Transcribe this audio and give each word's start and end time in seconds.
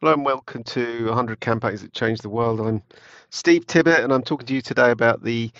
Hello 0.00 0.12
and 0.12 0.24
welcome 0.24 0.62
to 0.62 1.06
100 1.06 1.40
Campaigns 1.40 1.82
That 1.82 1.92
Changed 1.92 2.22
the 2.22 2.28
World. 2.28 2.60
I'm 2.60 2.84
Steve 3.30 3.66
Tibbett 3.66 4.04
and 4.04 4.12
I'm 4.12 4.22
talking 4.22 4.46
to 4.46 4.54
you 4.54 4.62
today 4.62 4.92
about 4.92 5.24
the 5.24 5.50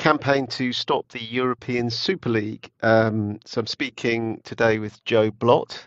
campaign 0.00 0.48
to 0.48 0.72
stop 0.72 1.06
the 1.10 1.22
European 1.22 1.88
Super 1.88 2.28
League. 2.28 2.68
Um, 2.82 3.38
so 3.44 3.60
I'm 3.60 3.68
speaking 3.68 4.40
today 4.42 4.80
with 4.80 5.04
Joe 5.04 5.30
Blott, 5.30 5.86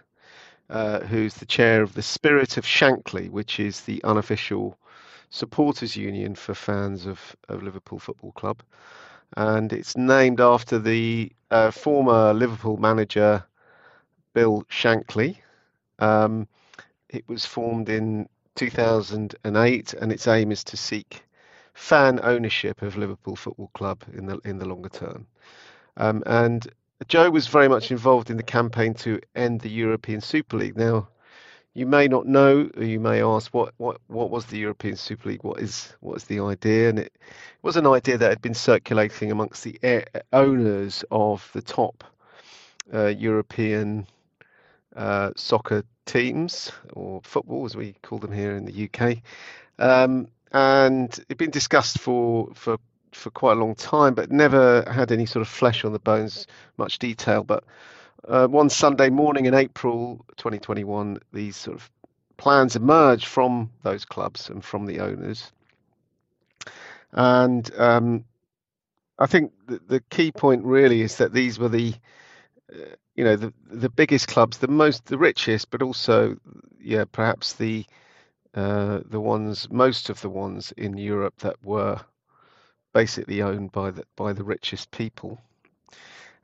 uh, 0.69 1.01
who's 1.01 1.33
the 1.33 1.45
chair 1.45 1.81
of 1.81 1.95
the 1.95 2.01
Spirit 2.01 2.55
of 2.55 2.63
Shankly, 2.63 3.29
which 3.29 3.59
is 3.59 3.81
the 3.81 4.01
unofficial 4.05 4.77
supporters 5.29 5.97
union 5.97 6.35
for 6.35 6.53
fans 6.53 7.05
of, 7.05 7.35
of 7.49 7.61
Liverpool 7.61 7.99
Football 7.99 8.31
Club. 8.31 8.63
And 9.35 9.73
it's 9.73 9.97
named 9.97 10.39
after 10.39 10.79
the 10.79 11.29
uh, 11.51 11.71
former 11.71 12.33
Liverpool 12.33 12.77
manager 12.77 13.43
Bill 14.33 14.63
Shankly. 14.69 15.39
Um, 15.99 16.47
it 17.09 17.27
was 17.27 17.45
formed 17.45 17.89
in 17.89 18.27
2008, 18.55 19.93
and 19.93 20.11
its 20.11 20.27
aim 20.27 20.51
is 20.51 20.63
to 20.65 20.77
seek 20.77 21.23
fan 21.73 22.19
ownership 22.23 22.81
of 22.81 22.97
Liverpool 22.97 23.35
Football 23.35 23.71
Club 23.73 24.03
in 24.13 24.25
the 24.25 24.39
in 24.45 24.59
the 24.59 24.65
longer 24.65 24.89
term. 24.89 25.27
Um, 25.97 26.23
and 26.25 26.67
Joe 27.07 27.29
was 27.29 27.47
very 27.47 27.69
much 27.69 27.91
involved 27.91 28.29
in 28.29 28.37
the 28.37 28.43
campaign 28.43 28.93
to 28.95 29.21
end 29.35 29.61
the 29.61 29.69
European 29.69 30.21
Super 30.21 30.57
League. 30.57 30.77
Now, 30.77 31.07
you 31.73 31.85
may 31.85 32.07
not 32.07 32.25
know, 32.27 32.69
or 32.75 32.83
you 32.83 32.99
may 32.99 33.23
ask, 33.23 33.53
what 33.53 33.73
what 33.77 34.01
what 34.07 34.29
was 34.29 34.45
the 34.47 34.57
European 34.57 34.97
Super 34.97 35.29
League? 35.29 35.43
What 35.43 35.61
is 35.61 35.93
what 36.01 36.17
is 36.17 36.25
the 36.25 36.41
idea? 36.41 36.89
And 36.89 36.99
it 36.99 37.13
was 37.61 37.77
an 37.77 37.87
idea 37.87 38.17
that 38.17 38.29
had 38.29 38.41
been 38.41 38.53
circulating 38.53 39.31
amongst 39.31 39.63
the 39.63 39.79
owners 40.33 41.05
of 41.11 41.49
the 41.53 41.61
top 41.61 42.03
uh, 42.93 43.07
European 43.07 44.07
uh, 44.95 45.31
soccer 45.35 45.83
teams, 46.05 46.71
or 46.93 47.21
football 47.23 47.65
as 47.65 47.75
we 47.75 47.93
call 48.01 48.19
them 48.19 48.31
here 48.31 48.55
in 48.55 48.65
the 48.65 48.89
UK. 48.89 49.17
Um, 49.77 50.27
and 50.51 51.11
it'd 51.11 51.37
been 51.37 51.51
discussed 51.51 51.99
for, 51.99 52.49
for 52.55 52.77
for 53.11 53.29
quite 53.31 53.57
a 53.57 53.59
long 53.59 53.75
time, 53.75 54.13
but 54.13 54.31
never 54.31 54.83
had 54.89 55.11
any 55.11 55.25
sort 55.25 55.41
of 55.41 55.47
flesh 55.47 55.83
on 55.83 55.93
the 55.93 55.99
bones, 55.99 56.47
much 56.77 56.99
detail. 56.99 57.43
But 57.43 57.63
uh, 58.27 58.47
one 58.47 58.69
Sunday 58.69 59.09
morning 59.09 59.45
in 59.45 59.53
April 59.53 60.25
2021, 60.37 61.19
these 61.33 61.55
sort 61.55 61.77
of 61.77 61.89
plans 62.37 62.75
emerged 62.75 63.25
from 63.25 63.69
those 63.83 64.05
clubs 64.05 64.49
and 64.49 64.63
from 64.63 64.85
the 64.85 64.99
owners. 64.99 65.51
And 67.11 67.69
um, 67.77 68.25
I 69.17 69.25
think 69.25 69.51
the, 69.67 69.81
the, 69.87 69.99
key 69.99 70.31
point 70.31 70.63
really 70.63 71.01
is 71.01 71.17
that 71.17 71.33
these 71.33 71.57
were 71.57 71.69
the 71.69 71.95
uh, 72.71 72.95
you 73.19 73.25
know 73.25 73.35
the 73.35 73.53
the 73.69 73.89
biggest 73.89 74.29
clubs, 74.29 74.59
the 74.59 74.69
most 74.69 75.07
the 75.07 75.17
richest, 75.17 75.71
but 75.71 75.81
also 75.81 76.37
yeah 76.79 77.03
perhaps 77.03 77.51
the 77.51 77.85
uh, 78.53 79.01
the 79.09 79.19
ones 79.19 79.69
most 79.69 80.09
of 80.09 80.21
the 80.21 80.29
ones 80.29 80.71
in 80.77 80.97
Europe 80.97 81.35
that 81.39 81.57
were 81.61 81.99
basically 82.93 83.41
owned 83.41 83.73
by 83.73 83.91
the 83.91 84.05
by 84.15 84.31
the 84.31 84.45
richest 84.45 84.89
people, 84.91 85.37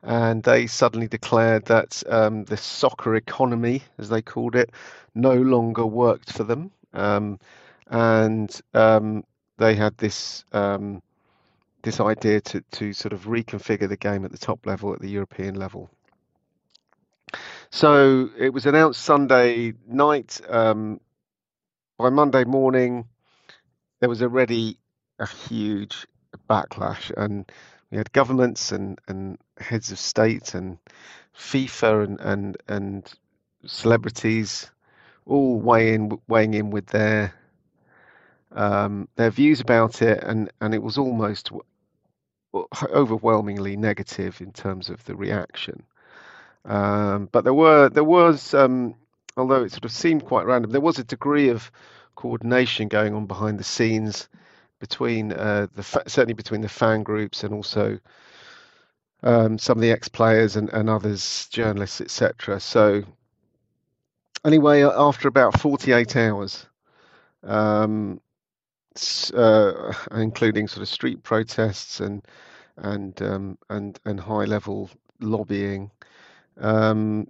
and 0.02 0.42
they 0.42 0.66
suddenly 0.66 1.08
declared 1.08 1.64
that 1.64 2.02
um, 2.10 2.44
the 2.44 2.58
soccer 2.58 3.16
economy, 3.16 3.82
as 3.96 4.10
they 4.10 4.20
called 4.20 4.54
it, 4.54 4.70
no 5.14 5.32
longer 5.32 5.86
worked 5.86 6.30
for 6.30 6.44
them, 6.44 6.70
um, 6.92 7.38
and 7.86 8.60
um, 8.74 9.24
they 9.56 9.74
had 9.74 9.96
this 9.96 10.44
um, 10.52 11.00
this 11.80 12.00
idea 12.00 12.42
to 12.42 12.60
to 12.72 12.92
sort 12.92 13.14
of 13.14 13.24
reconfigure 13.24 13.88
the 13.88 13.96
game 13.96 14.26
at 14.26 14.30
the 14.30 14.36
top 14.36 14.66
level, 14.66 14.92
at 14.92 15.00
the 15.00 15.08
European 15.08 15.54
level. 15.54 15.88
So 17.76 18.30
it 18.38 18.54
was 18.54 18.64
announced 18.64 19.02
Sunday 19.02 19.74
night. 19.86 20.40
Um, 20.48 20.98
by 21.98 22.08
Monday 22.08 22.44
morning, 22.44 23.04
there 24.00 24.08
was 24.08 24.22
already 24.22 24.78
a 25.18 25.26
huge 25.26 26.06
backlash, 26.48 27.12
and 27.14 27.52
we 27.90 27.98
had 27.98 28.10
governments 28.12 28.72
and, 28.72 28.98
and 29.08 29.36
heads 29.58 29.92
of 29.92 29.98
state 29.98 30.54
and 30.54 30.78
FIFA 31.38 32.04
and 32.04 32.20
and, 32.20 32.56
and 32.66 33.14
celebrities 33.66 34.70
all 35.26 35.60
weighing 35.60 36.18
weighing 36.28 36.54
in 36.54 36.70
with 36.70 36.86
their 36.86 37.34
um, 38.52 39.06
their 39.16 39.30
views 39.30 39.60
about 39.60 40.00
it, 40.00 40.24
and 40.24 40.50
and 40.62 40.72
it 40.72 40.82
was 40.82 40.96
almost 40.96 41.50
overwhelmingly 42.90 43.76
negative 43.76 44.40
in 44.40 44.50
terms 44.50 44.88
of 44.88 45.04
the 45.04 45.14
reaction. 45.14 45.82
Um, 46.66 47.28
but 47.32 47.44
there 47.44 47.54
were 47.54 47.88
there 47.88 48.04
was, 48.04 48.52
um, 48.54 48.94
although 49.36 49.62
it 49.64 49.72
sort 49.72 49.84
of 49.84 49.92
seemed 49.92 50.24
quite 50.24 50.46
random, 50.46 50.72
there 50.72 50.80
was 50.80 50.98
a 50.98 51.04
degree 51.04 51.48
of 51.48 51.70
coordination 52.16 52.88
going 52.88 53.14
on 53.14 53.26
behind 53.26 53.58
the 53.58 53.64
scenes 53.64 54.28
between 54.80 55.32
uh, 55.32 55.68
the 55.74 55.82
certainly 55.82 56.34
between 56.34 56.60
the 56.60 56.68
fan 56.68 57.02
groups 57.02 57.44
and 57.44 57.54
also 57.54 57.98
um, 59.22 59.58
some 59.58 59.78
of 59.78 59.82
the 59.82 59.92
ex-players 59.92 60.56
and, 60.56 60.68
and 60.70 60.90
others, 60.90 61.48
journalists, 61.50 62.00
etc. 62.00 62.60
So 62.60 63.02
anyway, 64.44 64.82
after 64.82 65.28
about 65.28 65.60
48 65.60 66.16
hours, 66.16 66.66
um, 67.42 68.20
uh, 69.34 69.92
including 70.12 70.68
sort 70.68 70.82
of 70.82 70.88
street 70.88 71.22
protests 71.22 72.00
and 72.00 72.24
and 72.78 73.20
um, 73.22 73.58
and 73.70 73.98
and 74.04 74.20
high-level 74.20 74.90
lobbying. 75.20 75.90
Um, 76.58 77.26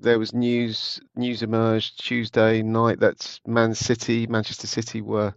there 0.00 0.18
was 0.18 0.32
news 0.32 1.00
news 1.14 1.42
emerged 1.42 2.02
Tuesday 2.04 2.62
night 2.62 3.00
that 3.00 3.38
Man 3.46 3.74
City, 3.74 4.26
Manchester 4.26 4.66
City 4.66 5.00
were 5.02 5.34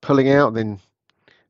pulling 0.00 0.30
out. 0.30 0.54
Then 0.54 0.80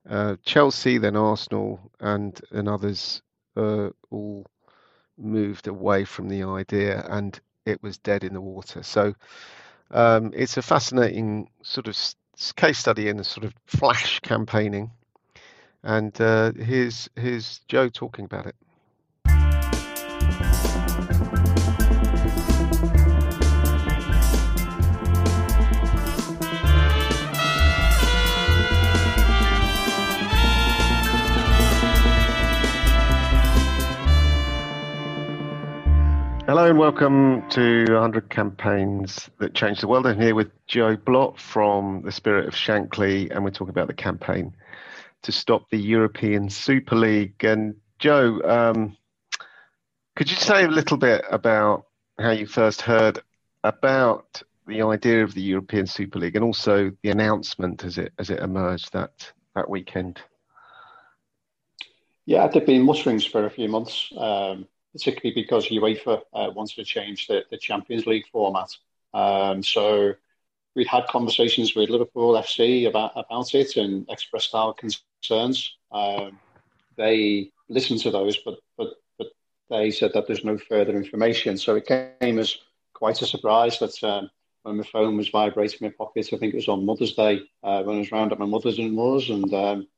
uh, 0.08 0.36
Chelsea, 0.44 0.98
then 0.98 1.16
Arsenal, 1.16 1.80
and 2.00 2.40
and 2.50 2.68
others 2.68 3.22
uh, 3.56 3.90
all 4.10 4.46
moved 5.18 5.66
away 5.66 6.04
from 6.04 6.28
the 6.28 6.42
idea, 6.42 7.06
and 7.08 7.38
it 7.64 7.82
was 7.82 7.98
dead 7.98 8.24
in 8.24 8.32
the 8.32 8.40
water. 8.40 8.82
So 8.82 9.14
um, 9.90 10.32
it's 10.34 10.56
a 10.56 10.62
fascinating 10.62 11.50
sort 11.62 11.88
of 11.88 11.96
case 12.56 12.78
study 12.78 13.08
in 13.08 13.16
the 13.16 13.24
sort 13.24 13.44
of 13.44 13.54
flash 13.66 14.20
campaigning. 14.20 14.90
And 15.82 16.18
uh, 16.20 16.52
here's 16.52 17.08
here's 17.16 17.60
Joe 17.68 17.88
talking 17.88 18.24
about 18.24 18.46
it. 18.46 18.56
Hello 36.46 36.70
and 36.70 36.78
welcome 36.78 37.42
to 37.50 37.86
100 37.88 38.30
Campaigns 38.30 39.28
That 39.40 39.52
Changed 39.52 39.82
the 39.82 39.88
World. 39.88 40.06
I'm 40.06 40.20
here 40.20 40.36
with 40.36 40.52
Joe 40.68 40.94
Blott 40.94 41.40
from 41.40 42.02
the 42.02 42.12
Spirit 42.12 42.46
of 42.46 42.54
Shankly, 42.54 43.32
and 43.32 43.42
we're 43.42 43.50
talking 43.50 43.70
about 43.70 43.88
the 43.88 43.94
campaign 43.94 44.54
to 45.22 45.32
stop 45.32 45.68
the 45.70 45.76
European 45.76 46.48
Super 46.48 46.94
League. 46.94 47.42
And 47.42 47.74
Joe, 47.98 48.40
um, 48.44 48.96
could 50.14 50.30
you 50.30 50.36
say 50.36 50.62
a 50.62 50.68
little 50.68 50.96
bit 50.96 51.24
about 51.28 51.86
how 52.16 52.30
you 52.30 52.46
first 52.46 52.80
heard 52.80 53.18
about 53.64 54.40
the 54.68 54.82
idea 54.82 55.24
of 55.24 55.34
the 55.34 55.42
European 55.42 55.88
Super 55.88 56.20
League 56.20 56.36
and 56.36 56.44
also 56.44 56.92
the 57.02 57.10
announcement 57.10 57.82
as 57.82 57.98
it 57.98 58.12
as 58.20 58.30
it 58.30 58.38
emerged 58.38 58.92
that 58.92 59.32
that 59.56 59.68
weekend? 59.68 60.20
Yeah, 62.24 62.46
there'd 62.46 62.66
been 62.66 62.82
mutterings 62.82 63.26
for 63.26 63.46
a 63.46 63.50
few 63.50 63.68
months. 63.68 64.12
Um, 64.16 64.68
particularly 64.96 65.34
because 65.34 65.68
UEFA 65.68 66.22
uh, 66.32 66.50
wanted 66.54 66.76
to 66.76 66.84
change 66.84 67.26
the, 67.26 67.44
the 67.50 67.58
Champions 67.58 68.06
League 68.06 68.26
format. 68.32 68.74
Um, 69.12 69.62
so 69.62 70.14
we'd 70.74 70.86
had 70.86 71.06
conversations 71.08 71.74
with 71.74 71.90
Liverpool 71.90 72.32
FC 72.34 72.88
about, 72.88 73.12
about 73.14 73.54
it 73.54 73.76
and 73.76 74.06
expressed 74.08 74.54
our 74.54 74.74
concerns. 74.74 75.76
Um, 75.92 76.38
they 76.96 77.50
listened 77.68 78.00
to 78.00 78.10
those, 78.10 78.38
but, 78.38 78.58
but, 78.78 78.94
but 79.18 79.28
they 79.68 79.90
said 79.90 80.12
that 80.14 80.26
there's 80.26 80.44
no 80.44 80.56
further 80.56 80.96
information. 80.96 81.58
So 81.58 81.76
it 81.76 81.86
came 81.86 82.38
as 82.38 82.56
quite 82.94 83.20
a 83.20 83.26
surprise 83.26 83.78
that 83.80 84.02
um, 84.02 84.30
when 84.62 84.78
my 84.78 84.84
phone 84.84 85.18
was 85.18 85.28
vibrating 85.28 85.78
in 85.82 85.88
my 85.88 86.04
pocket, 86.06 86.30
I 86.32 86.38
think 86.38 86.54
it 86.54 86.56
was 86.56 86.68
on 86.68 86.86
Mother's 86.86 87.14
Day, 87.14 87.42
uh, 87.62 87.82
when 87.82 87.96
I 87.96 87.98
was 87.98 88.12
round 88.12 88.32
at 88.32 88.38
my 88.38 88.46
mother's 88.46 88.78
in 88.78 88.96
laws, 88.96 89.28
and 89.28 89.52
um, 89.52 89.88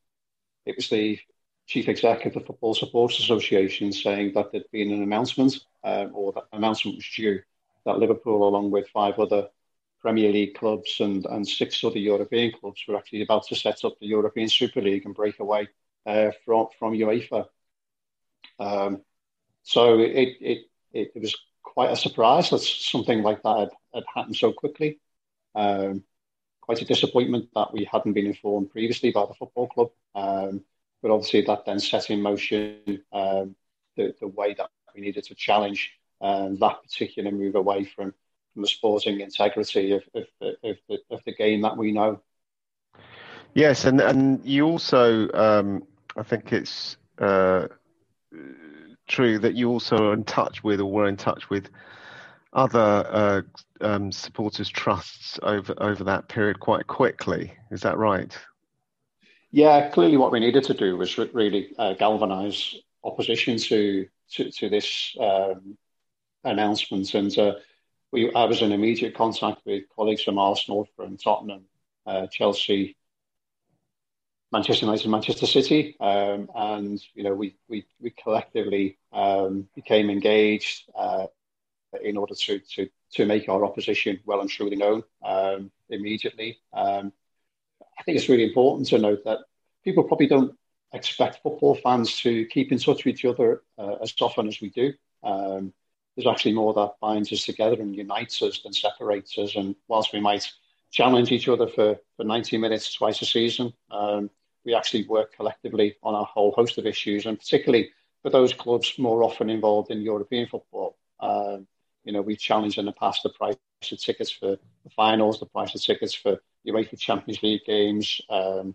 it 0.67 0.75
was 0.75 0.89
the 0.89 1.21
chief 1.69 1.87
executive 1.89 2.35
of 2.35 2.43
the 2.43 2.47
Football 2.47 2.75
Supporters 2.75 3.21
Association 3.21 3.93
saying 3.93 4.33
that 4.35 4.51
there'd 4.51 4.71
been 4.73 4.91
an 4.91 5.03
announcement, 5.03 5.61
um, 5.85 6.11
or 6.15 6.33
that 6.33 6.45
announcement 6.53 6.97
was 6.97 7.09
due, 7.15 7.41
that 7.85 7.99
Liverpool, 7.99 8.49
along 8.49 8.71
with 8.71 8.89
five 8.89 9.19
other 9.19 9.49
Premier 10.01 10.33
League 10.33 10.55
clubs 10.55 10.99
and, 11.01 11.27
and 11.27 11.47
six 11.47 11.85
other 11.85 11.99
European 11.99 12.53
clubs, 12.59 12.83
were 12.89 12.97
actually 12.97 13.23
about 13.23 13.47
to 13.47 13.55
set 13.55 13.85
up 13.85 13.99
the 14.01 14.07
European 14.07 14.49
Super 14.49 14.81
League 14.81 15.05
and 15.05 15.15
break 15.15 15.39
away 15.41 15.69
uh, 16.07 16.31
from, 16.45 16.69
from 16.79 16.95
UEFA. 16.95 17.47
Um, 18.59 19.03
so 19.63 19.99
it, 19.99 20.39
it, 20.41 20.59
it, 20.93 21.13
it, 21.15 21.21
was 21.21 21.37
quite 21.63 21.93
a 21.93 21.97
surprise 21.97 22.49
that 22.49 22.61
something 22.61 23.23
like 23.23 23.43
that 23.43 23.59
had, 23.59 23.71
had 23.95 24.05
happened 24.15 24.37
so 24.37 24.53
quickly. 24.53 25.01
Um, 25.55 26.03
quite 26.63 26.81
a 26.81 26.87
disappointment 26.87 27.51
that 27.55 27.75
we 27.75 27.85
hadn't 27.91 28.15
been 28.15 28.27
informed 28.27 28.71
previously 28.71 29.11
by 29.11 29.27
the 29.27 29.35
football 29.35 29.69
club. 29.69 29.91
Um, 30.15 30.65
but 31.03 31.11
obviously, 31.11 31.43
that 31.43 31.65
then 31.65 31.81
set 31.81 32.11
in 32.11 32.21
motion 32.23 33.03
um, 33.13 33.55
the, 33.97 34.15
the 34.21 34.29
way 34.29 34.55
that 34.55 34.71
we 34.95 35.01
needed 35.01 35.25
to 35.25 35.35
challenge 35.35 35.93
um, 36.21 36.57
that 36.59 36.83
particular 36.83 37.31
move 37.31 37.55
away 37.55 37.85
from, 37.85 38.13
from 38.53 38.63
the 38.63 38.69
sporting 38.69 39.21
integrity 39.21 39.93
of, 39.93 40.03
of, 40.15 40.25
of, 40.41 40.77
the, 40.89 40.99
of 41.11 41.21
the 41.25 41.35
game 41.35 41.63
that 41.63 41.77
we 41.77 41.93
know. 41.93 42.21
Yes, 43.55 43.85
and, 43.85 44.01
and 44.01 44.45
you 44.45 44.67
also, 44.67 45.31
um, 45.33 45.85
I 46.17 46.23
think 46.23 46.53
it's 46.53 46.97
uh, 47.19 47.69
true 49.07 49.39
that 49.39 49.55
you 49.55 49.71
also 49.71 49.97
are 49.97 50.13
in 50.13 50.25
touch 50.25 50.63
with 50.63 50.81
or 50.81 50.91
were 50.91 51.09
in 51.09 51.17
touch 51.17 51.51
with 51.51 51.69
other 52.53 52.79
uh, 52.81 53.43
um, 53.81 54.11
supporters 54.11 54.69
trusts 54.69 55.39
over 55.43 55.75
over 55.79 56.05
that 56.05 56.29
period 56.29 56.61
quite 56.61 56.87
quickly. 56.87 57.53
Is 57.71 57.83
that 57.83 57.99
right? 57.99 58.37
Yeah, 59.51 59.89
clearly 59.91 60.17
what 60.19 60.33
we 60.33 60.41
needed 60.41 60.65
to 60.65 60.75
do 60.75 60.97
was 60.97 61.17
really 61.17 61.75
uh, 61.79 61.95
galvanise 61.95 62.77
opposition 63.03 63.57
to 63.59 64.07
to, 64.33 64.51
to 64.51 64.69
this 64.69 65.17
um, 65.19 65.79
announcement, 66.45 67.15
and 67.15 67.37
uh, 67.39 67.55
we 68.13 68.33
I 68.35 68.45
was 68.45 68.61
in 68.61 68.73
immediate 68.73 69.15
contact 69.15 69.63
with 69.65 69.85
colleagues 69.95 70.23
from 70.23 70.39
Arsenal, 70.39 70.87
from 70.97 71.17
Tottenham, 71.17 71.65
uh, 72.07 72.27
Chelsea, 72.27 72.95
Manchester 74.53 74.85
United, 74.85 75.09
Manchester 75.09 75.47
City, 75.47 75.97
um, 75.99 76.51
and 76.55 77.03
you 77.15 77.25
know 77.25 77.35
we 77.35 77.57
we 77.69 77.87
we 78.01 78.11
collectively 78.11 78.99
um, 79.15 79.67
became 79.75 80.11
engaged 80.11 80.91
uh, 80.95 81.27
in 82.03 82.19
order 82.19 82.35
to 82.35 82.59
to 82.59 82.89
to 83.13 83.25
make 83.25 83.49
our 83.49 83.65
opposition 83.65 84.21
well 84.27 84.43
and 84.43 84.51
truly 84.51 84.77
known 84.77 85.03
um, 85.25 85.71
immediately. 85.89 86.59
I 87.99 88.03
think 88.03 88.17
it's 88.17 88.29
really 88.29 88.45
important 88.45 88.89
to 88.89 88.99
note 88.99 89.25
that 89.25 89.39
people 89.85 90.05
probably 90.05 90.29
don't 90.29 90.55
expect 90.93 91.43
football 91.43 91.75
fans 91.75 92.17
to 92.21 92.47
keep 92.47 92.73
in 92.73 92.79
touch 92.79 93.05
with 93.05 93.15
each 93.15 93.25
other 93.25 93.63
uh, 93.77 93.97
as 94.03 94.15
often 94.21 94.49
as 94.49 94.61
we 94.61 94.71
do. 94.71 94.93
Um, 95.23 95.73
there's 96.17 96.27
actually 96.27 96.55
more 96.55 96.75
that 96.75 96.95
binds 97.01 97.33
us 97.33 97.45
together 97.45 97.81
and 97.81 97.95
unites 97.95 98.43
us 98.43 98.61
than 98.63 98.73
separates 98.73 99.37
us. 99.39 99.55
And 99.55 99.77
whilst 99.87 100.13
we 100.13 100.21
might 100.21 100.51
challenge 100.91 101.31
each 101.31 101.49
other 101.49 101.69
for, 101.69 101.97
for 102.17 102.25
90 102.25 102.59
minutes 102.59 102.93
twice 102.93 103.23
a 103.23 103.27
season, 103.27 103.73
um, 103.91 104.31
we 104.65 104.75
actually 104.75 105.07
work 105.07 105.35
collectively 105.35 105.97
on 106.03 106.15
a 106.15 106.25
whole 106.25 106.53
host 106.53 106.79
of 106.79 106.87
issues, 106.87 107.27
and 107.27 107.39
particularly 107.39 107.91
for 108.23 108.31
those 108.31 108.53
clubs 108.53 108.99
more 108.99 109.23
often 109.23 109.49
involved 109.49 109.91
in 109.91 110.03
European 110.03 110.49
football. 110.49 110.97
Um, 111.21 111.67
you 112.09 112.15
know, 112.15 112.23
we've 112.23 112.39
challenged 112.39 112.79
in 112.79 112.87
the 112.87 112.93
past 112.93 113.23
the 113.23 113.29
price 113.29 113.55
of 113.93 114.01
tickets 114.01 114.31
for 114.31 114.57
the 114.85 114.91
finals, 114.97 115.41
the 115.41 115.47
price 115.47 115.75
of 115.75 115.83
tickets 115.83 116.15
for 116.15 116.39
the 116.65 116.73
UEFA 116.73 116.99
Champions 116.99 117.43
League 117.43 117.67
games, 117.67 118.23
um, 118.31 118.75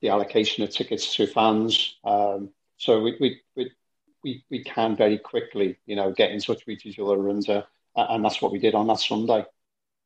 the 0.00 0.10
allocation 0.10 0.62
of 0.62 0.70
tickets 0.70 1.16
to 1.16 1.26
fans. 1.26 1.96
Um, 2.04 2.50
so 2.76 3.02
we, 3.02 3.16
we, 3.20 3.40
we, 3.56 3.72
we, 4.22 4.44
we 4.50 4.62
can 4.62 4.94
very 4.94 5.18
quickly, 5.18 5.78
you 5.84 5.96
know, 5.96 6.12
get 6.12 6.30
in 6.30 6.38
touch 6.38 6.62
with 6.64 6.86
each 6.86 7.00
other, 7.00 7.28
and 7.28 7.48
uh, 7.50 7.62
and 7.96 8.24
that's 8.24 8.40
what 8.40 8.52
we 8.52 8.60
did 8.60 8.76
on 8.76 8.86
that 8.86 9.00
Sunday. 9.00 9.44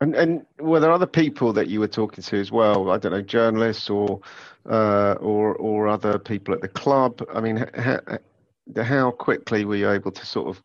And 0.00 0.14
and 0.14 0.46
were 0.58 0.80
there 0.80 0.90
other 0.90 1.06
people 1.06 1.52
that 1.52 1.68
you 1.68 1.80
were 1.80 1.88
talking 1.88 2.24
to 2.24 2.40
as 2.40 2.50
well? 2.50 2.90
I 2.90 2.96
don't 2.96 3.12
know, 3.12 3.20
journalists 3.20 3.90
or 3.90 4.20
uh, 4.64 5.16
or 5.20 5.54
or 5.56 5.86
other 5.86 6.18
people 6.18 6.54
at 6.54 6.62
the 6.62 6.68
club. 6.68 7.20
I 7.34 7.42
mean, 7.42 7.68
how, 7.74 8.00
how 8.82 9.10
quickly 9.10 9.66
were 9.66 9.76
you 9.76 9.90
able 9.90 10.12
to 10.12 10.24
sort 10.24 10.48
of 10.48 10.62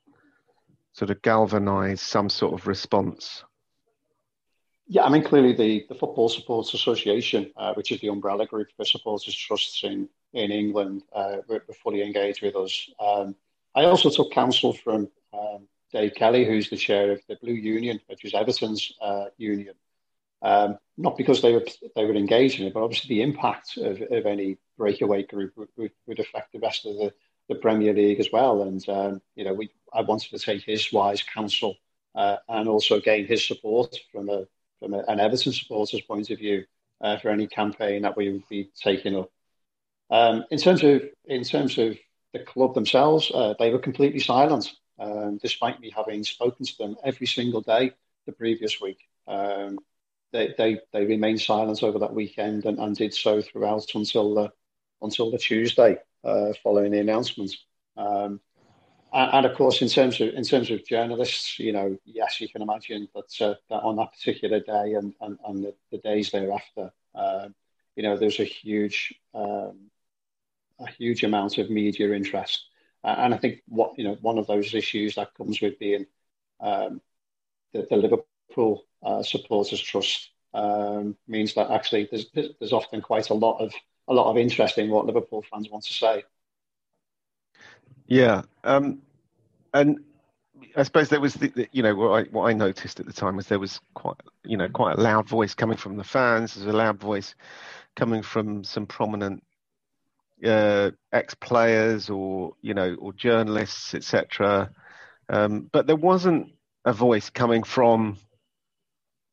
sort 0.93 1.11
of 1.11 1.21
galvanise 1.21 2.01
some 2.01 2.29
sort 2.29 2.53
of 2.53 2.67
response? 2.67 3.43
Yeah, 4.87 5.03
I 5.03 5.09
mean, 5.09 5.23
clearly 5.23 5.53
the, 5.53 5.85
the 5.87 5.95
Football 5.95 6.29
Supporters 6.29 6.73
Association, 6.73 7.51
uh, 7.55 7.73
which 7.73 7.91
is 7.91 8.01
the 8.01 8.09
umbrella 8.09 8.45
group 8.45 8.67
for 8.75 8.85
supporters 8.85 9.35
trusts 9.35 9.83
in, 9.83 10.09
in 10.33 10.51
England, 10.51 11.03
uh, 11.13 11.37
were, 11.47 11.63
were, 11.67 11.73
fully 11.73 12.01
engaged 12.03 12.41
with 12.41 12.55
us. 12.55 12.89
Um, 12.99 13.35
I 13.73 13.85
also 13.85 14.09
took 14.09 14.31
counsel 14.31 14.73
from 14.73 15.09
um, 15.33 15.67
Dave 15.91 16.13
Kelly, 16.15 16.45
who's 16.45 16.69
the 16.69 16.77
chair 16.77 17.11
of 17.11 17.21
the 17.29 17.37
Blue 17.41 17.53
Union, 17.53 17.99
which 18.07 18.25
is 18.25 18.33
Everton's 18.33 18.93
uh, 19.01 19.25
union. 19.37 19.73
Um, 20.41 20.77
not 20.97 21.17
because 21.17 21.41
they 21.41 21.53
were 21.53 21.65
they 21.95 22.03
were 22.03 22.15
engaged 22.15 22.59
in 22.59 22.67
it, 22.67 22.73
but 22.73 22.83
obviously 22.83 23.15
the 23.15 23.21
impact 23.21 23.77
of, 23.77 24.01
of 24.01 24.25
any 24.25 24.57
breakaway 24.77 25.23
group 25.23 25.53
would, 25.55 25.69
would, 25.77 25.91
would 26.05 26.19
affect 26.19 26.51
the 26.51 26.59
rest 26.59 26.85
of 26.85 26.95
the, 26.97 27.13
the 27.47 27.55
Premier 27.55 27.93
League 27.93 28.19
as 28.19 28.29
well. 28.31 28.63
And 28.63 28.87
um, 28.89 29.21
you 29.35 29.45
know, 29.45 29.53
we 29.53 29.71
I 29.93 30.01
wanted 30.01 30.29
to 30.31 30.39
take 30.39 30.63
his 30.63 30.91
wise 30.91 31.23
counsel 31.23 31.75
uh, 32.15 32.37
and 32.47 32.67
also 32.67 32.99
gain 32.99 33.25
his 33.25 33.45
support 33.47 33.95
from 34.11 34.29
a 34.29 34.45
from 34.79 34.93
a, 34.93 34.99
an 35.07 35.19
Everton 35.19 35.53
supporter's 35.53 36.01
point 36.01 36.29
of 36.29 36.39
view 36.39 36.65
uh, 37.01 37.17
for 37.17 37.29
any 37.29 37.47
campaign 37.47 38.01
that 38.03 38.17
we 38.17 38.31
would 38.31 38.47
be 38.49 38.69
taking 38.75 39.15
up. 39.15 39.31
Um, 40.09 40.45
in 40.51 40.57
terms 40.59 40.83
of 40.83 41.03
in 41.25 41.43
terms 41.43 41.77
of 41.77 41.97
the 42.33 42.39
club 42.39 42.73
themselves, 42.73 43.31
uh, 43.33 43.53
they 43.59 43.69
were 43.69 43.79
completely 43.79 44.19
silent, 44.19 44.71
um, 44.99 45.37
despite 45.41 45.79
me 45.79 45.91
having 45.95 46.23
spoken 46.23 46.65
to 46.65 46.77
them 46.77 46.95
every 47.03 47.27
single 47.27 47.61
day 47.61 47.91
the 48.25 48.31
previous 48.31 48.81
week. 48.81 48.99
Um, 49.27 49.79
they, 50.31 50.53
they 50.57 50.79
they 50.91 51.05
remained 51.05 51.41
silent 51.41 51.83
over 51.83 51.99
that 51.99 52.13
weekend 52.13 52.65
and, 52.65 52.79
and 52.79 52.95
did 52.95 53.13
so 53.13 53.41
throughout 53.41 53.93
until 53.95 54.33
the 54.33 54.51
until 55.01 55.31
the 55.31 55.37
Tuesday 55.37 55.97
uh, 56.23 56.53
following 56.63 56.91
the 56.91 56.99
announcement. 56.99 57.55
Um, 57.95 58.39
and, 59.13 59.45
of 59.45 59.55
course, 59.55 59.81
in 59.81 59.89
terms 59.89 60.19
of 60.19 60.29
in 60.29 60.43
terms 60.43 60.71
of 60.71 60.85
journalists, 60.85 61.59
you 61.59 61.71
know, 61.71 61.97
yes, 62.03 62.41
you 62.41 62.49
can 62.49 62.61
imagine 62.61 63.07
that, 63.13 63.41
uh, 63.41 63.55
that 63.69 63.83
on 63.83 63.97
that 63.97 64.11
particular 64.11 64.59
day 64.59 64.93
and 64.93 65.13
and, 65.21 65.37
and 65.45 65.63
the, 65.63 65.75
the 65.91 65.99
days 65.99 66.31
thereafter, 66.31 66.91
uh, 67.13 67.49
you 67.95 68.03
know, 68.03 68.17
there's 68.17 68.39
a 68.39 68.43
huge 68.43 69.13
um, 69.35 69.91
a 70.79 70.89
huge 70.97 71.23
amount 71.23 71.59
of 71.59 71.69
media 71.69 72.11
interest, 72.11 72.65
and 73.03 73.33
I 73.33 73.37
think 73.37 73.61
what 73.67 73.97
you 73.97 74.03
know 74.03 74.17
one 74.21 74.39
of 74.39 74.47
those 74.47 74.73
issues 74.73 75.15
that 75.15 75.35
comes 75.35 75.61
with 75.61 75.77
being 75.77 76.07
um, 76.59 76.99
the, 77.71 77.85
the, 77.89 77.97
Liverpool 77.97 78.85
uh, 79.03 79.21
supporters 79.21 79.79
trust 79.79 80.31
um, 80.53 81.15
means 81.27 81.53
that 81.53 81.69
actually 81.69 82.07
there's 82.09 82.27
there's 82.33 82.73
often 82.73 83.01
quite 83.01 83.29
a 83.29 83.35
lot 83.35 83.59
of 83.59 83.73
a 84.07 84.13
lot 84.13 84.29
of 84.29 84.37
interest 84.37 84.77
in 84.77 84.89
what 84.89 85.05
Liverpool 85.05 85.43
fans 85.51 85.69
want 85.69 85.83
to 85.85 85.93
say. 85.93 86.23
Yeah, 88.07 88.43
um, 88.63 89.01
and 89.73 89.99
I 90.75 90.83
suppose 90.83 91.09
there 91.09 91.21
was 91.21 91.35
the, 91.35 91.47
the, 91.49 91.67
you 91.71 91.83
know 91.83 91.95
what 91.95 92.09
I 92.09 92.23
what 92.29 92.49
I 92.49 92.53
noticed 92.53 92.99
at 92.99 93.05
the 93.05 93.13
time 93.13 93.35
was 93.35 93.47
there 93.47 93.59
was 93.59 93.79
quite 93.93 94.17
you 94.43 94.57
know 94.57 94.69
quite 94.69 94.97
a 94.97 95.01
loud 95.01 95.27
voice 95.27 95.53
coming 95.53 95.77
from 95.77 95.97
the 95.97 96.03
fans. 96.03 96.55
There's 96.55 96.67
a 96.67 96.77
loud 96.77 96.99
voice 96.99 97.35
coming 97.95 98.23
from 98.23 98.63
some 98.63 98.85
prominent 98.85 99.43
uh, 100.45 100.91
ex-players 101.11 102.09
or 102.09 102.53
you 102.61 102.73
know 102.73 102.95
or 102.95 103.13
journalists, 103.13 103.93
etc. 103.93 104.71
Um, 105.29 105.69
but 105.71 105.87
there 105.87 105.95
wasn't 105.95 106.53
a 106.85 106.93
voice 106.93 107.29
coming 107.29 107.63
from 107.63 108.17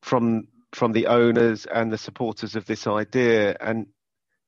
from 0.01 0.47
from 0.73 0.93
the 0.93 1.07
owners 1.07 1.65
and 1.65 1.91
the 1.91 1.97
supporters 1.97 2.55
of 2.55 2.65
this 2.65 2.87
idea. 2.87 3.57
And 3.59 3.85
do 3.85 3.91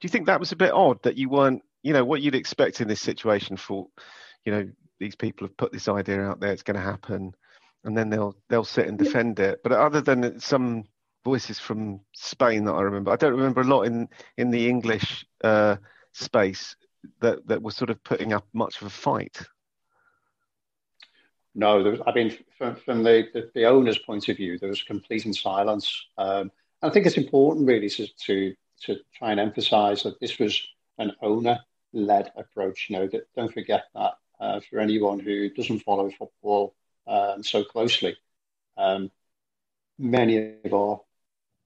you 0.03 0.10
think 0.10 0.27
that 0.27 0.39
was 0.39 0.51
a 0.51 0.58
bit 0.58 0.72
odd 0.72 1.03
that 1.03 1.18
you 1.18 1.30
weren't, 1.30 1.63
you 1.84 1.94
know, 1.94 2.06
what 2.06 2.22
you'd 2.22 2.36
expect 2.36 2.82
in 2.82 2.88
this 2.88 3.02
situation 3.02 3.58
for, 3.58 3.88
you 4.46 4.52
know, 4.52 4.70
these 5.00 5.16
people 5.16 5.46
have 5.46 5.58
put 5.58 5.72
this 5.72 5.88
idea 5.88 6.22
out 6.22 6.40
there, 6.40 6.52
it's 6.52 6.63
going 6.63 6.78
to 6.78 6.82
happen, 6.82 7.36
and 7.84 7.96
then 7.96 8.10
they'll 8.10 8.36
they'll 8.50 8.63
sit 8.63 8.88
and 8.88 8.98
defend 8.98 9.40
it. 9.40 9.60
But 9.63 9.74
other 9.74 10.02
than 10.02 10.40
some 10.40 10.86
voices 11.25 11.60
from 11.60 12.00
Spain 12.13 12.66
that 12.66 12.74
I 12.74 12.82
remember, 12.82 13.12
I 13.12 13.18
don't 13.18 13.34
remember 13.34 13.62
a 13.62 13.66
lot 13.66 13.84
in 13.84 14.08
in 14.38 14.50
the 14.50 14.68
English 14.68 15.25
uh, 15.44 15.75
space 16.13 16.75
that 17.20 17.46
that 17.48 17.62
was 17.62 17.75
sort 17.75 17.90
of 17.90 18.02
putting 18.04 18.32
up 18.32 18.48
much 18.54 18.82
of 18.82 18.88
a 18.88 18.90
fight. 18.90 19.42
No, 21.56 21.84
there 21.84 21.92
was, 21.92 22.02
I 22.08 22.13
mean, 22.13 22.36
from, 22.58 22.75
from 22.78 23.04
the, 23.04 23.28
the, 23.32 23.52
the, 23.54 23.66
owner's 23.66 24.00
point 24.00 24.28
of 24.28 24.38
view, 24.38 24.58
there 24.58 24.70
was 24.70 24.82
complete 24.82 25.36
silence. 25.36 26.04
Um, 26.18 26.52
I 26.82 26.90
think 26.90 27.06
it's 27.06 27.18
important 27.18 27.68
really 27.68 27.90
to, 27.90 28.08
to 28.25 28.56
to 28.84 28.98
try 29.13 29.32
and 29.32 29.40
emphasise 29.40 30.04
that 30.04 30.20
this 30.20 30.40
was 30.40 30.62
an 30.98 31.12
owner-led 31.94 32.32
approach. 32.36 32.88
You 32.90 32.98
know, 32.98 33.08
that, 33.08 33.28
don't 33.36 33.54
forget 33.54 33.86
that 33.94 34.14
uh, 34.40 34.60
for 34.70 34.80
anyone 34.80 35.20
who 35.20 35.50
doesn't 35.50 35.80
follow 35.80 36.10
football 36.12 36.76
um, 37.08 37.44
so 37.44 37.64
closely, 37.64 38.18
um, 38.78 39.12
many 39.98 40.56
of 40.64 40.74
our 40.74 41.02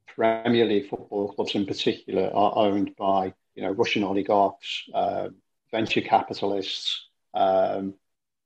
Premier 0.07 0.65
League 0.65 0.89
football 0.89 1.33
clubs 1.33 1.55
in 1.55 1.65
particular 1.65 2.29
are 2.33 2.53
owned 2.55 2.95
by 2.95 3.33
you 3.55 3.63
know 3.63 3.71
Russian 3.71 4.03
oligarchs, 4.03 4.83
uh, 4.93 5.29
venture 5.71 6.01
capitalists, 6.01 7.07
um, 7.33 7.95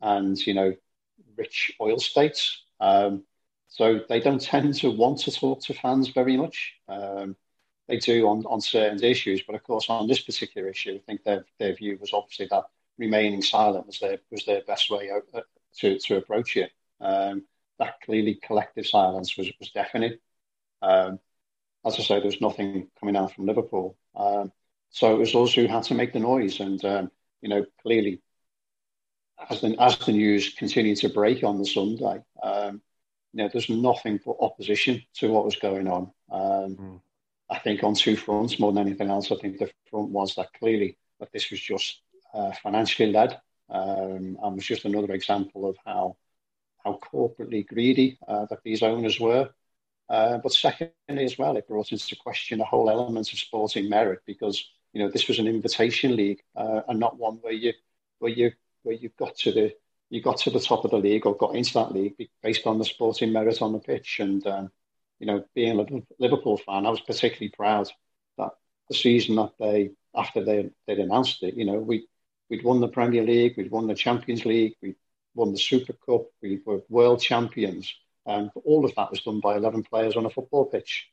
and 0.02 0.38
you 0.46 0.54
know 0.54 0.74
rich 1.38 1.72
oil 1.80 2.00
states. 2.00 2.64
Um, 2.80 3.24
so 3.68 4.02
they 4.10 4.20
don't 4.20 4.42
tend 4.42 4.74
to 4.76 4.92
want 4.92 5.20
to 5.20 5.32
talk 5.32 5.64
to 5.64 5.74
fans 5.74 6.10
very 6.10 6.36
much. 6.36 6.74
Um, 7.92 7.98
they 7.98 7.98
do 7.98 8.28
on, 8.28 8.46
on 8.46 8.62
certain 8.62 9.04
issues. 9.04 9.42
But 9.44 9.56
of 9.56 9.64
course, 9.64 9.90
on 9.90 10.08
this 10.08 10.22
particular 10.22 10.70
issue, 10.70 10.96
I 10.96 11.00
think 11.06 11.24
their, 11.24 11.46
their 11.60 11.76
view 11.76 11.98
was 12.00 12.14
obviously 12.14 12.48
that 12.52 12.66
remaining 12.98 13.42
silent 13.42 13.88
was 13.88 14.00
their, 14.00 14.20
was 14.32 14.46
their 14.46 14.62
best 14.68 14.90
way 14.90 15.10
uh, 15.10 15.42
to, 15.80 16.00
to 16.00 16.18
approach 16.18 16.58
it. 16.58 16.72
Um, 17.00 17.44
that 17.80 18.02
clearly 18.02 18.36
collective 18.36 18.86
silence 18.86 19.38
was, 19.38 19.52
was 19.60 19.72
deafening. 19.72 20.18
Um, 20.82 21.20
as 21.86 21.96
I 22.00 22.04
say, 22.04 22.16
there 22.16 22.26
was 22.26 22.42
nothing 22.42 22.90
coming 23.00 23.16
out 23.16 23.34
from 23.34 23.48
Liverpool. 23.48 23.98
Um, 24.16 24.52
so 24.92 25.16
it 25.16 25.20
was 25.20 25.34
those 25.34 25.54
who 25.54 25.68
had 25.68 25.84
to 25.84 25.96
make 25.96 26.14
the 26.14 26.20
noise. 26.20 26.60
And, 26.60 26.84
um, 26.86 27.12
you 27.42 27.50
know, 27.50 27.66
clearly, 27.82 28.22
as 29.50 29.62
the, 29.62 29.76
as 29.80 29.98
the 29.98 30.12
news 30.12 30.54
continued 30.54 30.98
to 31.00 31.10
break 31.10 31.44
on 31.44 31.58
the 31.58 31.66
Sunday, 31.66 32.24
um, 32.44 32.82
you 33.34 33.44
know, 33.44 33.50
there's 33.52 33.70
nothing 33.70 34.20
but 34.24 34.36
opposition 34.40 35.02
to 35.16 35.32
what 35.32 35.46
was 35.46 35.56
going 35.56 35.88
on. 35.88 36.12
Mm. 36.32 37.02
I 37.52 37.60
think 37.60 37.84
on 37.84 37.96
two 37.96 38.16
fronts 38.16 38.60
more 38.60 38.72
than 38.72 38.88
anything 38.88 39.10
else. 39.10 39.32
I 39.32 39.36
think 39.36 39.58
the 39.60 39.70
front 39.90 40.10
was 40.10 40.36
that 40.36 40.54
clearly 40.54 40.98
that 41.20 41.32
this 41.34 41.52
was 41.52 41.60
just 41.60 42.02
uh, 42.34 42.52
financially 42.64 43.12
led 43.12 43.40
um, 43.70 44.38
and 44.42 44.56
was 44.56 44.66
just 44.66 44.86
another 44.86 45.14
example 45.14 45.70
of 45.70 45.78
how 45.86 46.16
how 46.84 47.00
corporately 47.14 47.68
greedy 47.68 48.18
uh, 48.28 48.46
that 48.50 48.64
these 48.64 48.82
owners 48.82 49.20
were. 49.20 49.50
Uh, 50.10 50.40
but 50.40 50.52
secondly, 50.52 51.24
as 51.24 51.38
well, 51.38 51.56
it 51.58 51.68
brought 51.68 51.92
into 51.92 52.16
question 52.16 52.60
a 52.60 52.66
whole 52.66 52.90
element 52.90 53.32
of 53.32 53.38
sporting 53.38 53.88
merit 53.88 54.22
because 54.26 54.66
you 54.94 55.02
know 55.02 55.10
this 55.10 55.28
was 55.28 55.38
an 55.38 55.48
invitation 55.48 56.16
league 56.16 56.42
uh, 56.56 56.82
and 56.88 57.00
not 57.00 57.18
one 57.18 57.36
where 57.42 57.54
you 57.54 57.74
where 58.20 58.32
you 58.32 58.52
where 58.84 58.96
you 58.96 59.10
got 59.20 59.36
to 59.36 59.52
the 59.52 59.74
you 60.10 60.22
got 60.22 60.38
to 60.38 60.50
the 60.50 60.60
top 60.60 60.84
of 60.84 60.92
the 60.92 60.98
league 60.98 61.26
or 61.26 61.36
got 61.36 61.56
into 61.56 61.74
that 61.74 61.94
league 61.94 62.16
based 62.44 62.68
on 62.68 62.78
the 62.78 62.86
sporting 62.86 63.32
merit 63.32 63.62
on 63.62 63.72
the 63.72 63.80
pitch. 63.80 64.20
And 64.20 64.46
um, 64.46 64.72
you 65.22 65.28
know, 65.28 65.46
being 65.54 65.80
a 65.80 65.86
Liverpool 66.18 66.58
fan, 66.58 66.88
I 66.88 66.90
was 66.90 67.00
particularly 67.00 67.54
proud 67.56 67.88
that 68.40 68.54
the 68.90 68.96
season 68.96 69.36
that 69.36 69.52
they 69.60 69.92
after 70.16 70.44
they 70.44 70.72
they'd 70.88 70.98
announced 70.98 71.44
it, 71.44 71.54
you 71.54 71.64
know, 71.64 71.78
we 71.78 72.08
we'd 72.50 72.64
won 72.64 72.82
the 72.82 72.88
Premier 72.88 73.22
League, 73.24 73.54
we'd 73.56 73.70
won 73.70 73.86
the 73.86 73.94
Champions 73.94 74.46
League, 74.46 74.74
we 74.82 74.96
won 75.36 75.52
the 75.52 75.60
Super 75.60 75.94
Cup, 75.94 76.24
we 76.42 76.60
were 76.66 76.82
world 76.90 77.22
champions. 77.22 77.94
Um, 78.26 78.52
all 78.66 78.84
of 78.84 78.96
that 78.96 79.12
was 79.12 79.22
done 79.22 79.40
by 79.40 79.56
11 79.56 79.84
players 79.84 80.16
on 80.16 80.26
a 80.26 80.30
football 80.30 80.66
pitch, 80.66 81.08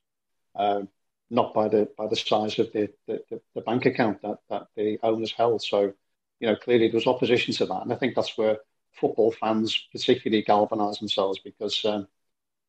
um, 0.57 0.89
not 1.29 1.53
by 1.53 1.69
the 1.69 1.89
by 1.97 2.07
the 2.07 2.17
size 2.17 2.59
of 2.59 2.73
the, 2.73 2.89
the, 3.07 3.23
the, 3.55 3.61
bank 3.61 3.85
account 3.85 4.23
that, 4.23 4.39
that 4.49 4.69
the 4.75 4.99
owners 5.03 5.33
held. 5.33 5.63
So, 5.63 5.93
you 6.41 6.49
know, 6.49 6.57
clearly 6.57 6.89
there 6.89 6.97
was 6.97 7.07
opposition 7.07 7.53
to 7.55 7.67
that. 7.67 7.83
And 7.83 7.93
I 7.93 7.97
think 7.97 8.15
that's 8.15 8.39
where 8.39 8.59
football 8.93 9.33
fans 9.33 9.87
particularly 9.93 10.43
galvanise 10.43 10.99
themselves 10.99 11.39
because, 11.39 11.85
um, 11.85 12.09